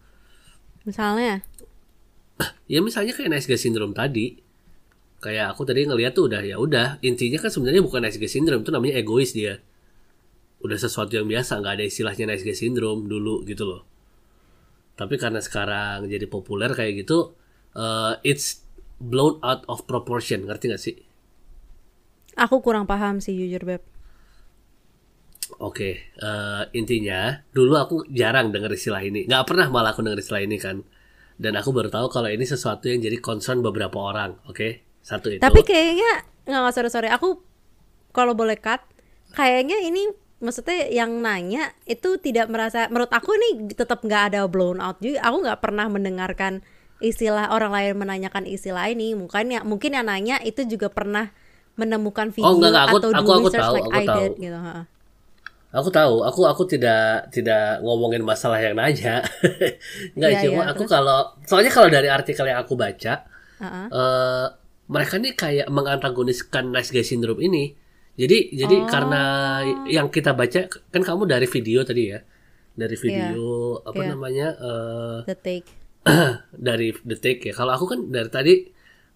Misalnya, 0.85 1.41
Ya 2.71 2.79
misalnya 2.79 3.11
kayak 3.11 3.29
nice 3.35 3.47
guy 3.51 3.59
syndrome 3.59 3.91
tadi. 3.91 4.39
Kayak 5.21 5.53
aku 5.53 5.67
tadi 5.69 5.85
ngeliat 5.85 6.17
tuh 6.17 6.31
udah 6.31 6.41
ya 6.41 6.57
udah 6.57 6.97
intinya 7.05 7.37
kan 7.37 7.53
sebenarnya 7.53 7.83
bukan 7.85 8.01
nice 8.01 8.17
guy 8.17 8.31
syndrome 8.31 8.65
itu 8.65 8.71
namanya 8.73 8.97
egois 8.97 9.35
dia. 9.35 9.59
Udah 10.63 10.77
sesuatu 10.79 11.13
yang 11.13 11.27
biasa 11.29 11.61
nggak 11.61 11.73
ada 11.77 11.85
istilahnya 11.85 12.31
nice 12.31 12.47
guy 12.47 12.57
syndrome 12.57 13.05
dulu 13.05 13.43
gitu 13.45 13.67
loh. 13.67 13.85
Tapi 15.01 15.17
karena 15.17 15.41
sekarang 15.41 16.05
jadi 16.05 16.29
populer 16.29 16.69
kayak 16.77 17.01
gitu, 17.01 17.33
eh, 17.73 18.13
it's 18.21 18.61
blown 19.01 19.41
out 19.41 19.65
of 19.65 19.89
proportion 19.89 20.45
ngerti 20.45 20.69
gak 20.69 20.81
sih? 20.81 20.95
aku 22.37 22.63
kurang 22.63 22.87
paham 22.87 23.19
sih 23.19 23.35
jujur, 23.35 23.63
Beb. 23.63 23.83
Oke, 25.59 26.15
eh, 26.15 26.63
intinya 26.71 27.43
dulu 27.51 27.75
aku 27.75 27.95
jarang 28.07 28.55
denger 28.55 28.71
istilah 28.71 29.03
ini, 29.03 29.27
nggak 29.27 29.43
pernah 29.43 29.67
malah 29.67 29.91
aku 29.91 29.99
denger 29.99 30.19
istilah 30.23 30.41
ini 30.47 30.55
kan. 30.55 30.79
Dan 31.41 31.57
aku 31.57 31.73
baru 31.73 31.89
tahu 31.89 32.07
kalau 32.07 32.29
ini 32.29 32.45
sesuatu 32.45 32.85
yang 32.85 33.01
jadi 33.01 33.17
concern 33.17 33.65
beberapa 33.65 33.97
orang. 33.97 34.37
Oke, 34.45 34.85
satu 35.01 35.33
itu. 35.33 35.41
Tapi 35.41 35.65
kayaknya 35.65 36.23
nggak 36.45 36.59
nggak 36.61 36.73
sorry 36.73 36.89
sorry. 36.93 37.09
Aku 37.09 37.41
kalau 38.13 38.37
boleh 38.37 38.55
cut, 38.61 38.79
kayaknya 39.33 39.81
ini 39.81 40.07
maksudnya 40.41 40.89
yang 40.89 41.21
nanya 41.21 41.71
itu 41.85 42.17
tidak 42.17 42.49
merasa. 42.49 42.89
Menurut 42.89 43.09
aku 43.09 43.31
ini 43.33 43.49
tetap 43.71 44.01
nggak 44.01 44.33
ada 44.33 44.41
blown 44.45 44.77
out 44.77 44.97
juga. 44.97 45.21
Aku 45.23 45.39
nggak 45.39 45.61
pernah 45.61 45.85
mendengarkan 45.87 46.65
istilah 46.99 47.49
orang 47.49 47.71
lain 47.71 47.93
menanyakan 47.95 48.43
istilah 48.43 48.89
ini. 48.89 49.13
Mungkin 49.13 49.47
ya 49.47 49.61
mungkin 49.61 49.93
yang 49.93 50.05
nanya 50.05 50.41
itu 50.41 50.65
juga 50.65 50.89
pernah 50.89 51.29
menemukan 51.73 52.29
video 52.29 52.45
Oh, 52.45 52.57
enggak, 52.57 52.69
enggak. 52.73 52.85
Aku- 52.85 52.97
atau 52.97 53.09
aku- 53.09 53.15
do 53.15 53.31
aku 53.31 53.47
research 53.47 53.63
tahu, 53.63 53.73
like 53.73 53.85
aku 53.85 53.95
I 53.95 54.05
tahu. 54.05 54.19
did 54.19 54.33
gitu. 54.41 54.59
ha. 54.59 54.75
Aku 55.71 55.87
tahu, 55.87 56.15
aku 56.21 56.41
aku 56.43 56.63
tidak 56.67 57.03
tidak 57.31 57.79
ngomongin 57.79 58.19
masalah 58.21 58.59
yang 58.59 58.75
nanya. 58.75 59.23
Nggak, 60.19 60.31
Iya, 60.33 60.41
cuma 60.43 60.61
iya, 60.61 60.69
aku 60.69 60.83
terus? 60.83 60.91
kalau 60.91 61.17
soalnya 61.41 61.71
kalau 61.71 61.87
dari 61.87 62.11
artikel 62.11 62.43
yang 62.43 62.59
aku 62.59 62.75
baca, 62.75 63.23
Ha-ha. 63.57 63.81
eh 63.87 64.45
mereka 64.85 65.15
nih 65.15 65.31
kayak 65.31 65.67
mengantagoniskan 65.71 66.69
nice 66.69 66.91
guy 66.91 67.01
syndrome 67.01 67.39
ini. 67.39 67.71
Jadi 68.19 68.53
jadi 68.53 68.75
Oh. 68.83 68.87
karena 68.89 69.23
yang 69.87 70.11
kita 70.11 70.35
baca 70.35 70.67
kan 70.67 71.01
kamu 71.01 71.23
dari 71.29 71.47
video 71.47 71.81
tadi 71.87 72.11
ya. 72.11 72.19
Dari 72.71 72.95
video 72.95 73.77
apa 73.83 74.01
iya. 74.03 74.09
namanya? 74.15 74.47
eh 74.55 75.19
The 75.27 75.37
take. 75.37 75.67
dari 76.67 76.89
detik 77.05 77.45
ya. 77.45 77.53
Kalau 77.53 77.71
aku 77.77 77.85
kan 77.85 77.99
dari 78.09 78.29
tadi 78.31 78.53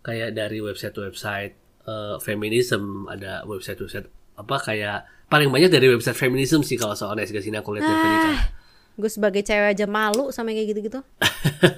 kayak 0.05 0.37
dari 0.37 0.61
website-website 0.61 1.53
eh, 1.85 2.15
feminism 2.21 3.09
ada 3.09 3.41
website-website 3.49 4.05
apa 4.35 4.55
kayak 4.61 4.99
paling 5.25 5.49
banyak 5.49 5.71
dari 5.73 5.89
website 5.89 6.13
feminism 6.17 6.61
sih 6.61 6.77
kalau 6.77 6.93
soal 6.93 7.17
guy 7.17 7.25
sini 7.25 7.57
aku 7.57 7.73
lihat 7.73 7.89
kan. 7.89 8.37
Gue 8.95 9.11
sebagai 9.11 9.43
cewek 9.43 9.75
aja 9.75 9.85
malu 9.89 10.31
sama 10.31 10.55
yang 10.55 10.63
kayak 10.63 10.69
gitu-gitu. 10.71 10.99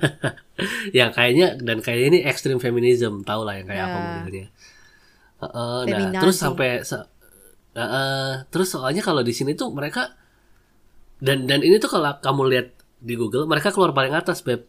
yang 0.97 1.09
kayaknya 1.13 1.57
dan 1.57 1.81
kayaknya 1.81 2.07
ini 2.13 2.19
ekstrim 2.29 2.61
feminism 2.61 3.25
tau 3.25 3.41
lah 3.41 3.57
yang 3.57 3.65
kayak 3.65 3.83
apa 3.89 3.99
Ya. 4.29 4.47
Heeh, 5.37 5.79
nah 5.85 6.09
terus 6.17 6.37
sampai 6.41 6.81
se- 6.81 7.09
Heeh, 7.77 8.49
terus 8.49 8.73
soalnya 8.73 9.05
kalau 9.05 9.21
di 9.21 9.33
sini 9.37 9.53
tuh 9.53 9.69
mereka 9.69 10.17
dan 11.21 11.45
dan 11.45 11.61
ini 11.61 11.77
tuh 11.77 11.89
kalau 11.93 12.17
kamu 12.17 12.41
lihat 12.49 12.67
di 12.97 13.13
Google 13.13 13.45
mereka 13.45 13.69
keluar 13.69 13.93
paling 13.93 14.13
atas 14.17 14.41
beb. 14.41 14.65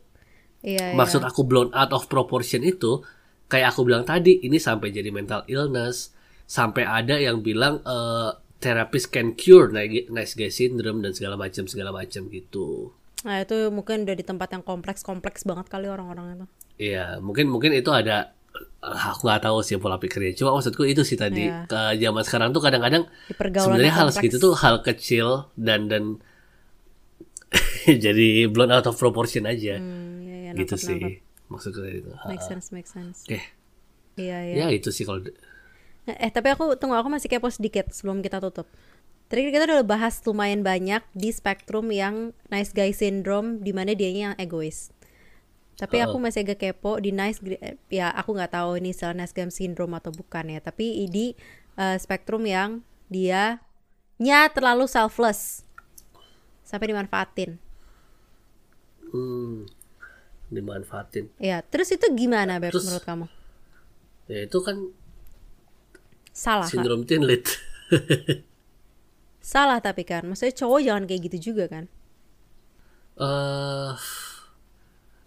Iya, 0.61 0.93
Maksud 0.93 1.25
iya. 1.25 1.29
aku 1.31 1.47
blown 1.49 1.73
out 1.73 1.93
of 1.97 2.11
proportion 2.13 2.61
itu 2.67 3.01
kayak 3.49 3.73
aku 3.73 3.89
bilang 3.89 4.05
tadi 4.05 4.45
ini 4.45 4.61
sampai 4.61 4.93
jadi 4.93 5.09
mental 5.09 5.49
illness 5.49 6.13
sampai 6.45 6.85
ada 6.85 7.17
yang 7.17 7.41
bilang 7.41 7.81
eh 7.85 8.31
therapist 8.59 9.09
can 9.15 9.39
cure 9.39 9.71
ni- 9.73 10.09
nice 10.11 10.35
guy 10.35 10.51
syndrome 10.51 11.01
dan 11.01 11.15
segala 11.15 11.39
macam 11.39 11.65
segala 11.65 11.95
macam 11.95 12.27
gitu. 12.29 12.93
Nah, 13.25 13.43
itu 13.43 13.71
mungkin 13.75 14.07
udah 14.07 14.15
di 14.15 14.23
tempat 14.23 14.55
yang 14.55 14.63
kompleks-kompleks 14.63 15.43
banget 15.43 15.67
kali 15.67 15.91
orang-orang 15.91 16.39
itu. 16.39 16.47
Iya, 16.79 17.19
mungkin 17.19 17.51
mungkin 17.51 17.75
itu 17.75 17.91
ada 17.91 18.38
aku 18.79 19.27
nggak 19.27 19.43
tahu 19.43 19.59
sih 19.61 19.77
pola 19.77 19.97
pikirnya. 19.97 20.33
Cuma 20.33 20.55
maksudku 20.55 20.83
itu 20.83 21.03
sih 21.03 21.15
tadi 21.15 21.47
Iya. 21.47 21.67
ke 21.67 21.81
zaman 21.99 22.23
sekarang 22.23 22.49
tuh 22.51 22.61
kadang-kadang 22.61 23.05
sebenarnya 23.31 23.93
hal 23.93 24.09
kompleks. 24.09 24.17
segitu 24.17 24.37
tuh 24.39 24.55
hal 24.55 24.81
kecil 24.81 25.27
dan 25.55 25.87
dan 25.87 26.23
jadi 28.05 28.47
blown 28.47 28.71
out 28.71 28.87
of 28.87 28.97
proportion 28.97 29.45
aja. 29.45 29.79
Hmm, 29.79 30.21
iya, 30.21 30.37
iya, 30.39 30.51
gitu 30.55 30.75
nangkep, 30.75 30.87
sih 30.87 30.99
nangkep. 31.01 31.49
maksudku 31.49 31.81
itu. 31.85 32.13
Make 32.27 32.45
sense, 32.45 32.67
make 32.71 32.89
sense. 32.89 33.25
Oke, 33.25 33.41
Iya, 34.15 34.39
iya. 34.45 34.55
ya 34.63 34.67
itu 34.71 34.91
sih 34.91 35.03
kalau 35.03 35.23
Eh, 36.09 36.33
tapi 36.33 36.49
aku 36.49 36.73
tunggu, 36.75 36.97
aku 36.97 37.13
masih 37.13 37.29
kepo 37.29 37.53
sedikit 37.53 37.93
sebelum 37.93 38.19
kita 38.19 38.41
tutup. 38.41 38.65
Tadi 39.29 39.45
kita 39.47 39.69
udah 39.69 39.85
bahas 39.85 40.17
lumayan 40.25 40.65
banyak 40.65 41.05
di 41.13 41.29
spektrum 41.29 41.93
yang 41.93 42.33
nice 42.49 42.73
guy 42.73 42.91
syndrome 42.91 43.61
di 43.61 43.77
mana 43.77 43.93
dianya 43.93 44.33
yang 44.33 44.37
egois. 44.41 44.89
Tapi 45.79 46.03
aku 46.03 46.19
masih 46.19 46.43
agak 46.43 46.59
kepo 46.59 46.99
di 46.99 47.15
nice 47.15 47.39
eh, 47.63 47.79
ya 47.87 48.11
aku 48.11 48.35
nggak 48.35 48.51
tahu 48.51 48.83
ini 48.83 48.91
soal 48.91 49.15
nice 49.15 49.31
guy 49.31 49.47
syndrome 49.47 49.95
atau 49.95 50.11
bukan 50.11 50.51
ya, 50.51 50.59
tapi 50.59 51.07
di 51.07 51.39
eh, 51.79 51.97
spektrum 51.97 52.43
yang 52.43 52.83
dia 53.07 53.63
nya 54.19 54.51
terlalu 54.51 54.91
selfless 54.91 55.63
sampai 56.67 56.91
dimanfaatin. 56.91 57.63
hmm, 59.15 59.65
dimanfaatin. 60.51 61.31
Ya, 61.39 61.63
terus 61.63 61.95
itu 61.95 62.05
gimana 62.13 62.59
Beb 62.59 62.75
Terus- 62.75 62.85
menurut 62.85 63.07
kamu? 63.07 63.27
Ya 64.29 64.45
itu 64.45 64.59
kan 64.61 64.77
Salah 66.35 66.67
kan? 66.69 66.75
sindrom 66.75 67.07
teen 67.09 67.23
lit. 67.25 67.47
Salah 69.41 69.81
tapi 69.81 70.05
kan, 70.05 70.27
maksudnya 70.29 70.53
cowok 70.53 70.81
jangan 70.85 71.05
kayak 71.09 71.23
gitu 71.31 71.55
juga 71.55 71.65
kan? 71.71 71.85
eh 73.19 73.91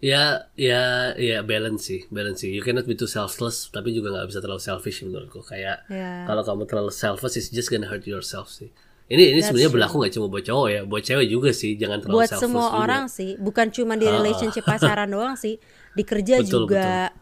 ya 0.02 0.50
ya 0.58 1.14
ya 1.14 1.46
balance 1.46 1.86
sih 1.86 2.00
balance 2.10 2.42
sih. 2.42 2.50
You 2.50 2.60
cannot 2.60 2.84
be 2.84 2.98
too 2.98 3.06
selfless 3.06 3.70
tapi 3.70 3.94
juga 3.94 4.10
nggak 4.10 4.26
bisa 4.28 4.42
terlalu 4.42 4.58
selfish 4.58 5.00
menurutku. 5.00 5.40
Kayak 5.40 5.86
Ya. 5.86 6.26
kalau 6.26 6.42
kamu 6.42 6.66
terlalu 6.66 6.90
selfish 6.90 7.38
it's 7.38 7.48
just 7.48 7.70
gonna 7.70 7.86
hurt 7.86 8.02
yourself 8.04 8.50
sih. 8.50 8.74
Ini 9.06 9.30
ini 9.30 9.40
sebenarnya 9.40 9.70
berlaku 9.70 9.94
nggak 10.00 10.12
cuma 10.12 10.26
buat 10.26 10.42
cowok 10.42 10.66
ya? 10.68 10.80
Buat 10.82 11.02
cewek 11.04 11.26
juga 11.28 11.50
sih 11.52 11.78
jangan 11.78 12.02
terlalu 12.02 12.18
buat 12.18 12.28
selfless 12.28 12.42
semua 12.42 12.66
juga. 12.66 12.78
orang 12.80 13.04
sih 13.06 13.30
bukan 13.38 13.66
cuma 13.70 13.94
di 13.94 14.06
relationship 14.08 14.64
pacaran 14.64 15.06
doang 15.06 15.38
sih. 15.38 15.62
Di 15.92 16.02
kerja 16.02 16.40
Betul, 16.40 16.66
juga. 16.66 17.12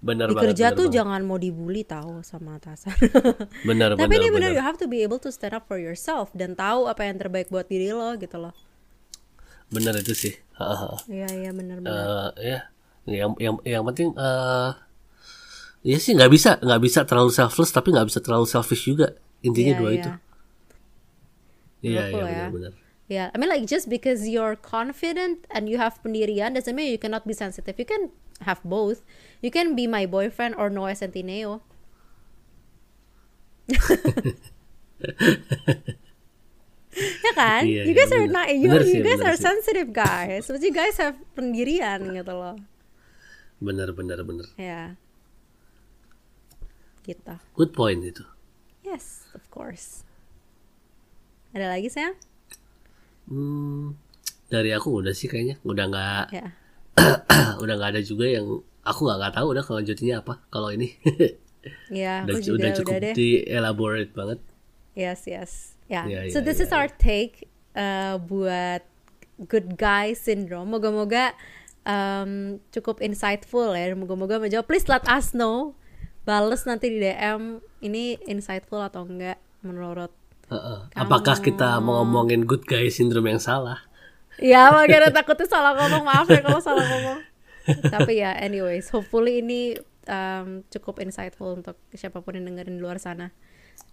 benar 0.00 0.28
di 0.28 0.34
banget 0.34 0.44
kerja 0.52 0.66
benar 0.66 0.76
tuh 0.76 0.86
banget. 0.88 0.96
jangan 0.96 1.20
mau 1.22 1.36
dibully 1.36 1.84
tahu 1.84 2.24
sama 2.24 2.56
atasan. 2.56 2.92
Benar 3.62 3.94
tapi 3.94 4.04
benar 4.10 4.20
ini 4.22 4.28
benar. 4.32 4.50
you 4.50 4.60
have 4.60 4.76
to 4.76 4.84
be 4.84 5.00
able 5.00 5.16
to 5.16 5.28
stand 5.28 5.52
up 5.52 5.64
for 5.64 5.76
yourself 5.76 6.32
dan 6.32 6.52
tahu 6.52 6.88
apa 6.88 7.04
yang 7.04 7.16
terbaik 7.16 7.48
buat 7.48 7.68
diri 7.68 7.92
lo 7.92 8.16
gitu 8.16 8.36
loh 8.36 8.52
benar 9.70 9.94
itu 9.96 10.12
sih 10.12 10.34
iya 11.08 11.28
iya 11.30 11.50
benar 11.54 11.78
benar 11.80 12.34
Eh, 12.36 12.52
ya 12.52 12.58
yang 13.08 13.32
yang 13.40 13.56
yang 13.64 13.82
penting 13.86 14.12
eh 14.14 14.70
ya 15.80 15.96
sih 15.96 16.12
nggak 16.12 16.30
bisa 16.30 16.50
nggak 16.60 16.80
bisa 16.84 17.00
terlalu 17.08 17.32
selfless 17.32 17.72
tapi 17.72 17.88
nggak 17.94 18.06
bisa 18.12 18.20
terlalu 18.20 18.44
selfish 18.44 18.84
juga 18.84 19.16
intinya 19.40 19.72
Iya, 19.72 19.80
dua 19.80 19.90
iya. 19.90 19.98
itu 20.02 20.10
Iya, 21.80 22.02
iya 22.12 22.20
ya. 22.20 22.24
benar-benar. 22.52 22.72
Yeah, 23.10 23.26
I 23.32 23.40
mean 23.40 23.48
like 23.48 23.64
just 23.64 23.88
because 23.88 24.28
you're 24.28 24.54
confident 24.54 25.48
and 25.50 25.64
you 25.66 25.80
have 25.80 25.96
pendirian 26.04 26.52
doesn't 26.54 26.76
mean 26.76 26.92
you 26.92 27.00
cannot 27.00 27.24
be 27.26 27.32
sensitive. 27.32 27.74
You 27.74 27.88
can 27.88 28.12
have 28.44 28.60
both. 28.62 29.00
You 29.42 29.48
can 29.50 29.72
be 29.74 29.88
my 29.88 30.04
boyfriend 30.04 30.54
or 30.60 30.68
Noah 30.68 30.92
Centineo. 30.94 31.64
kan? 37.40 37.62
Iya, 37.64 37.82
you 37.82 37.92
iya, 37.92 37.96
guys 37.96 38.10
are 38.10 38.20
bener. 38.22 38.34
not 38.36 38.46
you, 38.52 38.68
Bener 38.68 38.82
you 38.82 38.92
sih, 38.92 39.00
guys 39.00 39.16
bener 39.16 39.26
are 39.26 39.36
sih. 39.36 39.44
sensitive 39.44 39.88
guys. 39.90 40.44
But 40.44 40.60
you 40.60 40.70
guys 40.70 40.96
have 40.96 41.16
pendirian 41.32 42.00
gitu 42.10 42.32
loh. 42.32 42.56
Benar 43.58 43.92
benar 43.92 44.20
benar. 44.20 44.46
Ya. 44.54 44.96
Gitu. 47.00 47.34
Good 47.54 47.72
point 47.72 48.00
itu. 48.02 48.22
Yes, 48.80 49.28
of 49.32 49.44
course. 49.48 50.04
Ada 51.50 51.66
lagi 51.68 51.88
sayang? 51.88 52.14
Hmm, 53.26 53.94
dari 54.46 54.70
aku 54.70 55.00
udah 55.00 55.10
sih 55.10 55.26
kayaknya 55.26 55.58
udah 55.62 55.84
nggak 55.86 56.24
Ya. 56.30 56.46
udah 57.62 57.74
nggak 57.74 57.90
ada 57.94 58.02
juga 58.02 58.26
yang 58.26 58.46
aku 58.82 59.00
nggak 59.02 59.18
nggak 59.18 59.34
tahu 59.34 59.46
udah 59.54 59.62
kelanjutannya 59.62 60.16
apa 60.18 60.34
kalau 60.48 60.68
ini 60.68 60.98
Ya, 61.86 62.22
udah, 62.26 62.34
udah 62.34 62.54
udah, 62.56 62.70
cukup 62.74 62.94
deh. 62.98 63.14
di 63.14 63.28
elaborate 63.44 64.10
banget 64.10 64.38
Yes, 64.92 65.24
yes. 65.24 65.78
Ya. 65.90 66.06
Ya, 66.06 66.30
so 66.30 66.38
ya, 66.38 66.46
this 66.46 66.62
ya, 66.62 66.64
is 66.64 66.72
our 66.72 66.86
take 66.86 67.50
uh, 67.74 68.22
buat 68.22 68.86
good 69.50 69.74
guy 69.74 70.14
syndrome. 70.14 70.70
Moga-moga 70.70 71.34
um, 71.82 72.62
cukup 72.70 73.02
insightful 73.02 73.74
ya. 73.74 73.90
Moga-moga 73.98 74.38
menjawab. 74.38 74.70
Please 74.70 74.86
let 74.86 75.02
us 75.10 75.34
know. 75.34 75.74
Bales 76.22 76.62
nanti 76.62 76.94
di 76.94 77.02
DM 77.02 77.58
ini 77.82 78.14
insightful 78.30 78.78
atau 78.78 79.02
enggak 79.02 79.42
menurut. 79.66 80.14
Heeh. 80.50 80.82
apakah 80.98 81.38
kita 81.38 81.78
mau 81.78 82.02
ngomongin 82.02 82.42
good 82.42 82.66
guy 82.66 82.90
syndrome 82.90 83.30
yang 83.30 83.38
salah 83.38 83.86
Ya, 84.40 84.72
makanya 84.72 85.12
takutnya 85.12 85.46
salah 85.46 85.76
ngomong. 85.76 86.02
Maaf 86.06 86.26
ya 86.32 86.40
kalau 86.40 86.64
salah 86.64 86.80
ngomong. 86.80 87.18
Tapi 87.92 88.24
ya, 88.24 88.32
anyways, 88.32 88.88
hopefully 88.88 89.44
ini 89.44 89.76
um, 90.08 90.64
cukup 90.72 91.04
insightful 91.04 91.60
untuk 91.60 91.76
siapa 91.92 92.24
pun 92.24 92.40
yang 92.40 92.48
dengerin 92.48 92.80
di 92.80 92.82
luar 92.82 92.96
sana. 92.96 93.36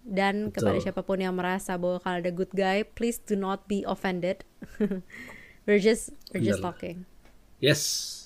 Dan 0.08 0.54
kepada 0.54 0.80
Betul. 0.80 0.84
siapa 0.88 1.02
pun 1.04 1.20
yang 1.20 1.36
merasa 1.36 1.76
bahwa 1.76 2.00
kalau 2.00 2.16
ada 2.24 2.32
good 2.32 2.52
guy, 2.56 2.80
please 2.84 3.20
do 3.20 3.36
not 3.36 3.68
be 3.68 3.84
offended. 3.84 4.42
we're 5.68 5.76
just 5.78 6.08
we're 6.32 6.40
just 6.40 6.64
Bener. 6.64 6.72
talking, 6.72 6.96
yes 7.60 7.82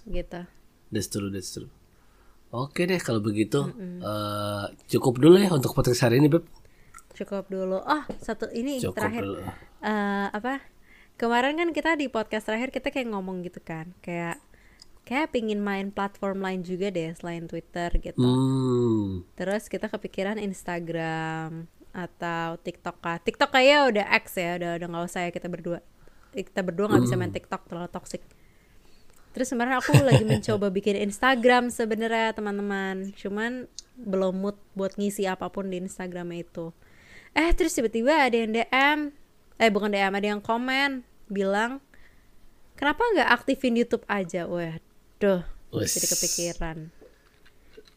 gitu. 0.07 0.47
that's 0.95 1.11
true 1.11 1.27
that's 1.27 1.51
true 1.51 1.67
oke 2.55 2.79
deh 2.79 3.03
kalau 3.03 3.19
begitu 3.19 3.67
eh, 3.99 4.65
cukup 4.87 5.19
dulu 5.19 5.43
ya 5.43 5.51
untuk 5.51 5.75
podcast 5.75 6.07
hari 6.07 6.23
ini 6.23 6.31
beb 6.31 6.47
Cukup 7.13 7.45
dulu. 7.53 7.77
Oh, 7.77 8.03
satu 8.25 8.49
ini 8.57 8.81
cukup 8.81 8.97
terakhir. 9.05 9.23
dulu 9.27 9.41
eh 9.85 10.27
apa 10.33 10.65
kemarin 11.21 11.59
kan 11.61 11.69
kita 11.75 11.99
di 11.99 12.09
podcast 12.09 12.49
terakhir 12.49 12.73
kita 12.73 12.89
kayak 12.89 13.13
ngomong 13.13 13.45
gitu 13.45 13.61
kan 13.61 13.93
kayak 14.01 14.41
kayak 15.03 15.35
pingin 15.35 15.59
main 15.59 15.91
platform 15.91 16.43
lain 16.43 16.61
juga 16.63 16.89
deh 16.95 17.11
selain 17.19 17.45
Twitter 17.51 17.91
gitu. 17.99 18.23
Hmm. 18.23 19.27
Terus 19.35 19.67
kita 19.67 19.91
kepikiran 19.91 20.39
Instagram 20.39 21.67
atau 21.93 22.57
TikTok 22.63 22.97
kah? 23.03 23.19
TikTok 23.19 23.51
kayaknya 23.51 23.79
udah 23.91 24.07
X 24.23 24.39
ya 24.39 24.57
udah 24.57 24.71
udah 24.79 24.87
nggak 24.89 25.05
usah 25.11 25.21
ya 25.27 25.31
kita 25.35 25.49
berdua. 25.51 25.79
Kita 26.33 26.61
berdua 26.65 26.87
nggak 26.89 27.03
bisa 27.05 27.17
main 27.19 27.35
TikTok 27.35 27.69
terlalu 27.69 27.91
toxic. 27.91 28.23
Terus 29.33 29.49
kemarin 29.49 29.81
aku 29.81 29.97
lagi 30.01 30.25
mencoba 30.29 30.69
bikin 30.69 30.97
Instagram 30.97 31.73
sebenarnya 31.73 32.37
teman-teman. 32.37 33.17
Cuman 33.17 33.67
belum 33.97 34.41
mood 34.41 34.57
buat 34.73 34.97
ngisi 34.97 35.29
apa 35.29 35.49
pun 35.53 35.69
di 35.69 35.81
Instagram 35.81 36.33
itu. 36.37 36.73
Eh 37.33 37.51
terus 37.57 37.73
tiba-tiba 37.73 38.29
ada 38.29 38.37
yang 38.37 38.53
DM 38.53 38.99
eh 39.61 39.71
bukan 39.73 39.93
DM 39.93 40.13
ada 40.13 40.27
yang 40.37 40.43
komen 40.43 41.05
bilang 41.33 41.81
kenapa 42.77 43.01
nggak 43.15 43.31
aktifin 43.31 43.79
YouTube 43.79 44.05
aja 44.09 44.45
Wes. 45.73 45.95
jadi 45.97 46.09
kepikiran. 46.13 46.79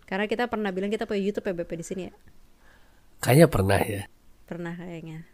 Karena 0.06 0.26
kita 0.30 0.46
pernah 0.46 0.70
bilang 0.70 0.94
kita 0.94 1.10
punya 1.10 1.20
YouTube 1.20 1.50
ya 1.50 1.54
BP 1.58 1.72
di 1.82 1.86
sini 1.86 2.02
ya? 2.08 2.14
Kayaknya 3.26 3.48
pernah 3.50 3.80
ya. 3.82 4.04
Pernah 4.46 4.74
kayaknya. 4.78 5.26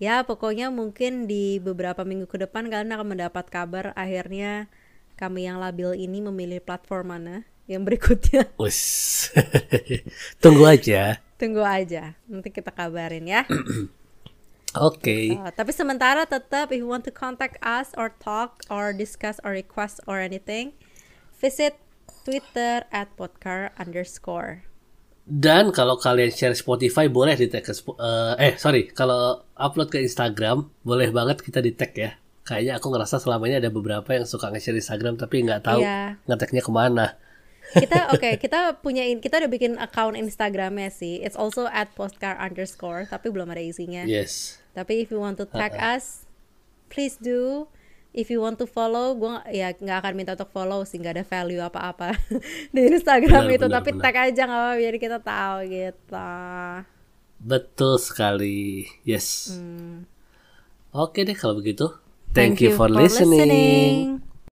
Ya 0.00 0.24
pokoknya 0.26 0.72
mungkin 0.72 1.30
di 1.30 1.62
beberapa 1.62 2.02
minggu 2.02 2.26
ke 2.26 2.40
depan 2.40 2.66
kalian 2.66 2.90
akan 2.90 3.08
mendapat 3.14 3.46
kabar 3.52 3.92
akhirnya 3.94 4.66
kami 5.14 5.44
yang 5.44 5.60
labil 5.60 5.92
ini 5.94 6.24
memilih 6.24 6.58
platform 6.64 7.14
mana? 7.14 7.36
Yang 7.70 7.82
berikutnya. 7.86 8.42
Wes. 8.62 9.30
tunggu 10.42 10.66
aja. 10.66 11.22
Tunggu 11.38 11.62
aja. 11.62 12.18
Nanti 12.26 12.48
kita 12.50 12.74
kabarin 12.74 13.28
ya. 13.28 13.46
Oke. 14.78 15.34
Uh, 15.34 15.50
tapi 15.54 15.70
sementara 15.74 16.26
tetap 16.26 16.70
if 16.70 16.78
you 16.78 16.86
want 16.86 17.02
to 17.06 17.14
contact 17.14 17.58
us 17.62 17.90
or 17.98 18.10
talk 18.22 18.62
or 18.70 18.90
discuss 18.94 19.38
or 19.42 19.54
request 19.54 19.98
or 20.06 20.22
anything 20.22 20.74
visit 21.40 21.74
Twitter 22.20 22.84
at 22.90 23.08
podcar 23.16 23.72
underscore 23.74 24.62
Dan 25.22 25.70
kalau 25.70 25.94
kalian 25.94 26.28
share 26.28 26.52
Spotify 26.52 27.06
boleh 27.06 27.32
di 27.34 27.46
tag 27.46 27.62
ke 27.62 27.70
Spo- 27.70 27.94
eh, 27.96 28.34
eh 28.36 28.54
sorry 28.56 28.90
kalau 28.90 29.40
upload 29.54 29.88
ke 29.88 29.98
Instagram 29.98 30.68
boleh 30.82 31.08
banget 31.08 31.38
kita 31.38 31.58
di 31.58 31.70
tag 31.70 31.94
ya. 31.94 32.18
Kayaknya 32.42 32.72
aku 32.76 32.90
ngerasa 32.90 33.16
selama 33.16 33.46
ini 33.46 33.56
ada 33.56 33.70
beberapa 33.70 34.10
yang 34.10 34.26
suka 34.26 34.50
nge-share 34.50 34.74
Instagram 34.74 35.14
tapi 35.14 35.46
nggak 35.46 35.62
tahu 35.62 35.80
Iya. 35.80 36.18
ngeteknya 36.24 36.60
ke 36.60 36.72
mana. 36.72 37.06
kita 37.70 37.98
oke 38.16 38.30
kita 38.42 38.82
punya 38.82 39.06
in- 39.06 39.22
kita 39.22 39.38
udah 39.38 39.46
bikin 39.46 39.78
account 39.78 40.18
Instagramnya 40.18 40.90
sih 40.90 41.22
it's 41.22 41.38
also 41.38 41.70
at 41.70 41.94
postcard 41.94 42.34
underscore 42.36 43.06
tapi 43.06 43.30
belum 43.30 43.46
ada 43.46 43.62
isinya 43.62 44.02
Yes. 44.02 44.58
tapi 44.74 44.98
if 44.98 45.14
you 45.14 45.22
want 45.22 45.38
to 45.38 45.46
tag 45.46 45.78
us 45.78 46.26
please 46.90 47.14
do 47.14 47.70
if 48.10 48.26
you 48.28 48.42
want 48.42 48.58
to 48.58 48.66
follow 48.66 49.14
gue 49.14 49.54
ya 49.54 49.70
nggak 49.74 49.98
akan 50.02 50.12
minta 50.18 50.34
untuk 50.34 50.50
follow 50.50 50.82
sih 50.82 50.98
nggak 50.98 51.14
ada 51.20 51.24
value 51.26 51.62
apa-apa 51.62 52.14
di 52.74 52.80
Instagram 52.90 53.46
Benar, 53.46 53.56
itu 53.56 53.66
benar, 53.66 53.76
tapi 53.80 53.90
benar. 53.94 54.02
tag 54.02 54.16
aja 54.30 54.42
nggak 54.46 54.62
apa 54.66 54.72
biar 54.78 54.94
kita 54.98 55.18
tahu 55.22 55.56
gitu 55.70 56.22
Betul 57.40 57.96
sekali. 57.96 58.84
Yes. 59.00 59.56
Hmm. 59.56 60.04
Oke 60.92 61.24
deh 61.24 61.32
kalau 61.32 61.56
begitu. 61.56 61.88
Thank, 62.30 62.62
you, 62.62 62.76
for, 62.76 62.86
listening. 62.86 63.42
listening. 63.42 64.29